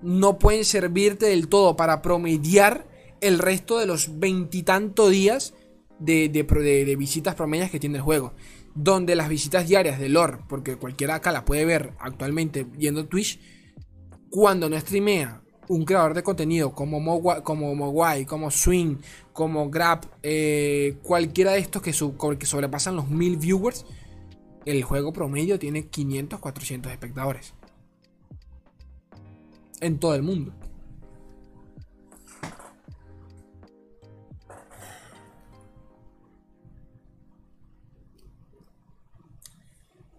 no 0.00 0.38
pueden 0.38 0.64
servirte 0.64 1.26
del 1.26 1.48
todo 1.48 1.76
para 1.76 2.00
promediar 2.00 2.86
el 3.20 3.38
resto 3.38 3.78
de 3.78 3.86
los 3.86 4.18
veintitantos 4.18 5.10
días 5.10 5.52
de, 5.98 6.28
de, 6.28 6.96
visitas 6.96 7.34
promedias 7.34 7.70
que 7.70 7.80
tiene 7.80 7.96
el 7.96 8.02
juego 8.02 8.32
donde 8.74 9.16
las 9.16 9.28
visitas 9.28 9.66
diarias 9.66 9.98
de 9.98 10.08
lore, 10.08 10.38
porque 10.48 10.76
cualquiera 10.76 11.16
acá 11.16 11.32
la 11.32 11.44
puede 11.44 11.64
ver 11.64 11.94
actualmente 11.98 12.62
viendo 12.62 13.06
Twitch, 13.06 13.40
cuando 14.30 14.70
no 14.70 14.78
streamea 14.78 15.42
un 15.68 15.84
creador 15.84 16.14
de 16.14 16.22
contenido 16.22 16.72
como, 16.72 17.00
Mogwai, 17.00 17.42
como 17.42 17.74
Mogwai, 17.74 18.24
como 18.24 18.50
Swing, 18.50 18.96
como 19.32 19.70
Grab, 19.70 20.06
eh, 20.22 20.96
cualquiera 21.02 21.52
de 21.52 21.60
estos 21.60 21.82
que, 21.82 21.92
sobrepasan 21.92 22.96
los 22.96 23.08
1000 23.08 23.36
viewers, 23.36 23.84
el 24.64 24.82
juego 24.82 25.12
promedio 25.12 25.58
tiene 25.58 25.86
500, 25.86 26.40
400 26.40 26.92
espectadores. 26.92 27.54
en 29.80 30.00
todo 30.00 30.16
el 30.16 30.22
mundo. 30.24 30.52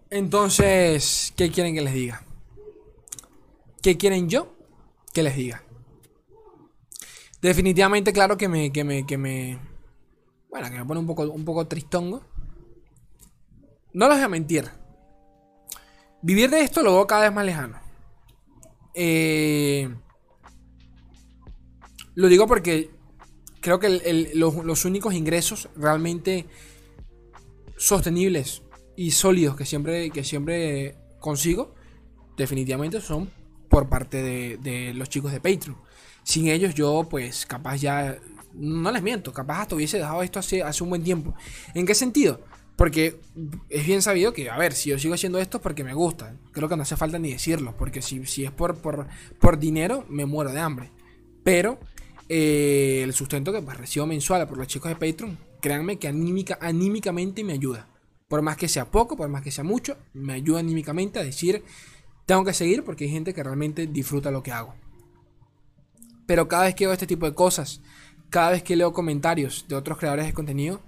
Entonces, 0.08 1.32
¿qué 1.36 1.50
quieren 1.50 1.74
que 1.74 1.82
les 1.82 1.92
diga? 1.92 2.24
¿Qué 3.82 3.98
quieren 3.98 4.30
yo 4.30 4.59
que 5.12 5.22
les 5.22 5.36
diga? 5.36 5.62
Definitivamente, 7.40 8.12
claro 8.12 8.36
que 8.36 8.48
me, 8.48 8.70
que 8.70 8.84
me, 8.84 9.06
que 9.06 9.16
me, 9.16 9.58
bueno, 10.50 10.70
que 10.70 10.78
me 10.78 10.84
pone 10.84 11.00
un 11.00 11.06
poco, 11.06 11.22
un 11.30 11.44
poco 11.44 11.66
tristongo. 11.66 12.22
No 13.92 14.08
les 14.08 14.18
voy 14.18 14.24
a 14.24 14.28
mentir. 14.28 14.70
Vivir 16.22 16.50
de 16.50 16.60
esto 16.60 16.82
lo 16.82 16.94
veo 16.94 17.06
cada 17.06 17.22
vez 17.22 17.32
más 17.32 17.46
lejano. 17.46 17.80
Eh, 18.94 19.88
lo 22.14 22.28
digo 22.28 22.46
porque 22.46 22.90
creo 23.60 23.78
que 23.78 24.30
los, 24.34 24.64
los 24.64 24.84
únicos 24.84 25.14
ingresos 25.14 25.70
realmente 25.76 26.46
sostenibles 27.76 28.62
y 28.96 29.12
sólidos 29.12 29.56
que 29.56 29.64
siempre, 29.64 30.10
que 30.10 30.24
siempre 30.24 30.96
consigo, 31.20 31.74
definitivamente 32.36 33.00
son 33.00 33.30
por 33.70 33.88
parte 33.88 34.22
de, 34.58 34.92
los 34.94 35.08
chicos 35.08 35.32
de 35.32 35.40
Patreon. 35.40 35.78
Sin 36.22 36.48
ellos 36.48 36.74
yo 36.74 37.06
pues 37.08 37.46
capaz 37.46 37.76
ya, 37.76 38.18
no 38.52 38.90
les 38.90 39.02
miento, 39.02 39.32
capaz 39.32 39.62
hasta 39.62 39.76
hubiese 39.76 39.96
dejado 39.96 40.22
esto 40.22 40.40
hace, 40.40 40.62
hace 40.62 40.82
un 40.82 40.90
buen 40.90 41.02
tiempo. 41.02 41.34
¿En 41.72 41.86
qué 41.86 41.94
sentido? 41.94 42.40
Porque 42.76 43.20
es 43.68 43.86
bien 43.86 44.02
sabido 44.02 44.32
que, 44.32 44.50
a 44.50 44.58
ver, 44.58 44.72
si 44.72 44.90
yo 44.90 44.98
sigo 44.98 45.14
haciendo 45.14 45.38
esto 45.38 45.58
es 45.58 45.62
porque 45.62 45.84
me 45.84 45.94
gusta. 45.94 46.34
Creo 46.50 46.68
que 46.68 46.76
no 46.76 46.82
hace 46.82 46.96
falta 46.96 47.18
ni 47.18 47.30
decirlo, 47.30 47.74
porque 47.78 48.02
si, 48.02 48.26
si 48.26 48.44
es 48.44 48.50
por, 48.50 48.78
por, 48.78 49.06
por, 49.38 49.58
dinero, 49.58 50.04
me 50.08 50.26
muero 50.26 50.50
de 50.52 50.60
hambre. 50.60 50.90
Pero 51.44 51.78
eh, 52.28 53.02
el 53.04 53.12
sustento 53.12 53.52
que 53.52 53.62
pues, 53.62 53.76
recibo 53.76 54.06
mensual 54.06 54.48
por 54.48 54.58
los 54.58 54.66
chicos 54.66 54.88
de 54.88 54.96
Patreon, 54.96 55.38
créanme 55.60 55.98
que 55.98 56.08
anímica, 56.08 56.58
anímicamente 56.60 57.44
me 57.44 57.52
ayuda. 57.52 57.86
Por 58.28 58.42
más 58.42 58.56
que 58.56 58.68
sea 58.68 58.90
poco, 58.90 59.16
por 59.16 59.28
más 59.28 59.42
que 59.42 59.50
sea 59.52 59.64
mucho, 59.64 59.96
me 60.12 60.32
ayuda 60.32 60.60
anímicamente 60.60 61.18
a 61.18 61.22
decir, 61.22 61.62
tengo 62.30 62.44
que 62.44 62.52
seguir 62.52 62.84
porque 62.84 63.06
hay 63.06 63.10
gente 63.10 63.34
que 63.34 63.42
realmente 63.42 63.88
disfruta 63.88 64.30
lo 64.30 64.44
que 64.44 64.52
hago. 64.52 64.72
Pero 66.26 66.46
cada 66.46 66.62
vez 66.62 66.76
que 66.76 66.86
veo 66.86 66.92
este 66.92 67.08
tipo 67.08 67.26
de 67.26 67.34
cosas, 67.34 67.80
cada 68.28 68.50
vez 68.50 68.62
que 68.62 68.76
leo 68.76 68.92
comentarios 68.92 69.66
de 69.66 69.74
otros 69.74 69.98
creadores 69.98 70.26
de 70.26 70.32
contenido, 70.32 70.80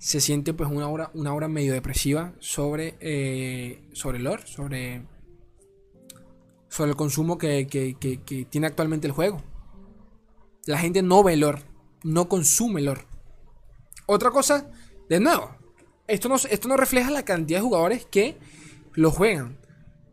se 0.00 0.20
siente 0.20 0.52
pues 0.52 0.68
una 0.68 0.88
hora, 0.88 1.12
una 1.14 1.46
medio 1.46 1.74
depresiva 1.74 2.34
sobre, 2.40 2.96
eh, 2.98 3.84
sobre 3.92 4.18
el 4.18 4.24
lore, 4.24 4.44
sobre, 4.48 5.06
sobre 6.68 6.90
el 6.90 6.96
consumo 6.96 7.38
que, 7.38 7.68
que, 7.68 8.46
tiene 8.50 8.66
actualmente 8.66 9.06
el 9.06 9.12
juego. 9.12 9.40
La 10.66 10.78
gente 10.78 11.02
no 11.02 11.22
ve 11.22 11.36
lore, 11.36 11.62
no 12.02 12.28
consume 12.28 12.80
lore. 12.80 13.06
Otra 14.06 14.32
cosa, 14.32 14.68
de 15.08 15.20
nuevo, 15.20 15.54
esto 16.08 16.28
no, 16.28 16.34
esto 16.34 16.66
no 16.66 16.76
refleja 16.76 17.12
la 17.12 17.24
cantidad 17.24 17.60
de 17.60 17.64
jugadores 17.64 18.06
que 18.06 18.38
lo 18.94 19.12
juegan. 19.12 19.59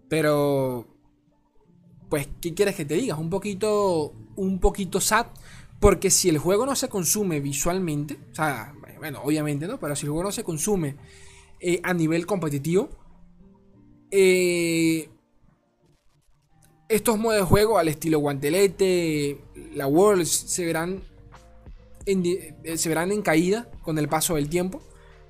Pero, 0.10 0.88
pues, 2.10 2.28
¿qué 2.42 2.54
quieres 2.54 2.76
que 2.76 2.86
te 2.86 2.96
diga? 2.96 3.16
Un 3.16 3.30
poquito, 3.30 4.14
un 4.36 4.60
poquito 4.60 5.02
sad. 5.02 5.28
Porque 5.80 6.10
si 6.10 6.30
el 6.30 6.40
juego 6.40 6.66
no 6.66 6.76
se 6.76 6.90
consume 6.90 7.40
visualmente, 7.40 8.18
o 8.32 8.36
sea, 8.36 8.74
bueno, 8.98 9.22
obviamente 9.24 9.68
no, 9.68 9.80
pero 9.80 9.96
si 9.96 10.06
el 10.06 10.12
juego 10.12 10.24
no 10.24 10.32
se 10.32 10.44
consume 10.44 10.96
eh, 11.60 11.80
a 11.84 11.94
nivel 11.94 12.26
competitivo, 12.26 12.90
eh, 14.10 15.10
estos 16.90 17.20
modos 17.20 17.38
de 17.38 17.44
juego 17.44 17.78
al 17.78 17.90
estilo 17.90 18.20
guantelete, 18.20 19.40
la 19.76 19.88
Worlds, 19.88 20.30
se 20.30 20.66
verán 20.66 21.02
en, 22.06 22.24
eh, 22.26 22.78
se 22.78 22.90
verán 22.90 23.12
en 23.12 23.22
caída 23.22 23.70
con 23.84 23.98
el 23.98 24.08
paso 24.08 24.36
del 24.36 24.50
tiempo. 24.50 24.82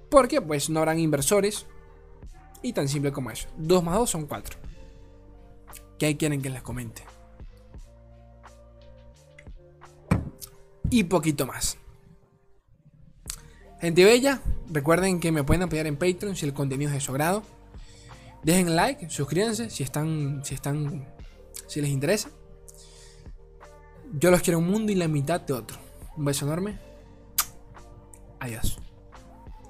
Porque 0.10 0.42
pues 0.42 0.70
no 0.70 0.80
habrán 0.80 1.00
inversores. 1.00 1.66
Y 2.62 2.74
tan 2.74 2.88
simple 2.88 3.12
como 3.12 3.32
eso. 3.32 3.48
2 3.58 3.84
más 3.84 3.96
2 3.96 4.10
son 4.10 4.26
4. 4.26 4.58
¿Qué 5.98 6.16
quieren 6.18 6.42
que 6.42 6.50
les 6.50 6.62
comente? 6.62 7.04
Y 10.90 11.04
poquito 11.04 11.46
más. 11.46 11.78
Gente 13.82 14.06
bella, 14.06 14.42
recuerden 14.70 15.20
que 15.20 15.32
me 15.32 15.44
pueden 15.44 15.64
apoyar 15.64 15.86
en 15.88 15.98
Patreon 15.98 16.36
si 16.36 16.46
el 16.46 16.54
contenido 16.54 16.90
es 16.90 16.96
de 16.96 17.02
su 17.02 17.12
agrado. 17.12 17.44
Dejen 18.44 18.76
like, 18.76 19.10
suscríbanse 19.10 19.70
si 19.70 19.84
están, 19.84 20.42
si 20.44 20.56
están, 20.56 21.08
si 21.68 21.82
les 21.82 21.90
interesa. 21.90 22.30
Yo 24.14 24.32
los 24.32 24.42
quiero 24.42 24.60
un 24.60 24.68
mundo 24.68 24.92
y 24.92 24.96
la 24.96 25.08
mitad 25.08 25.42
de 25.42 25.54
otro. 25.54 25.78
Un 26.16 26.26
beso 26.26 26.46
enorme. 26.46 26.80
Adiós. 28.40 28.80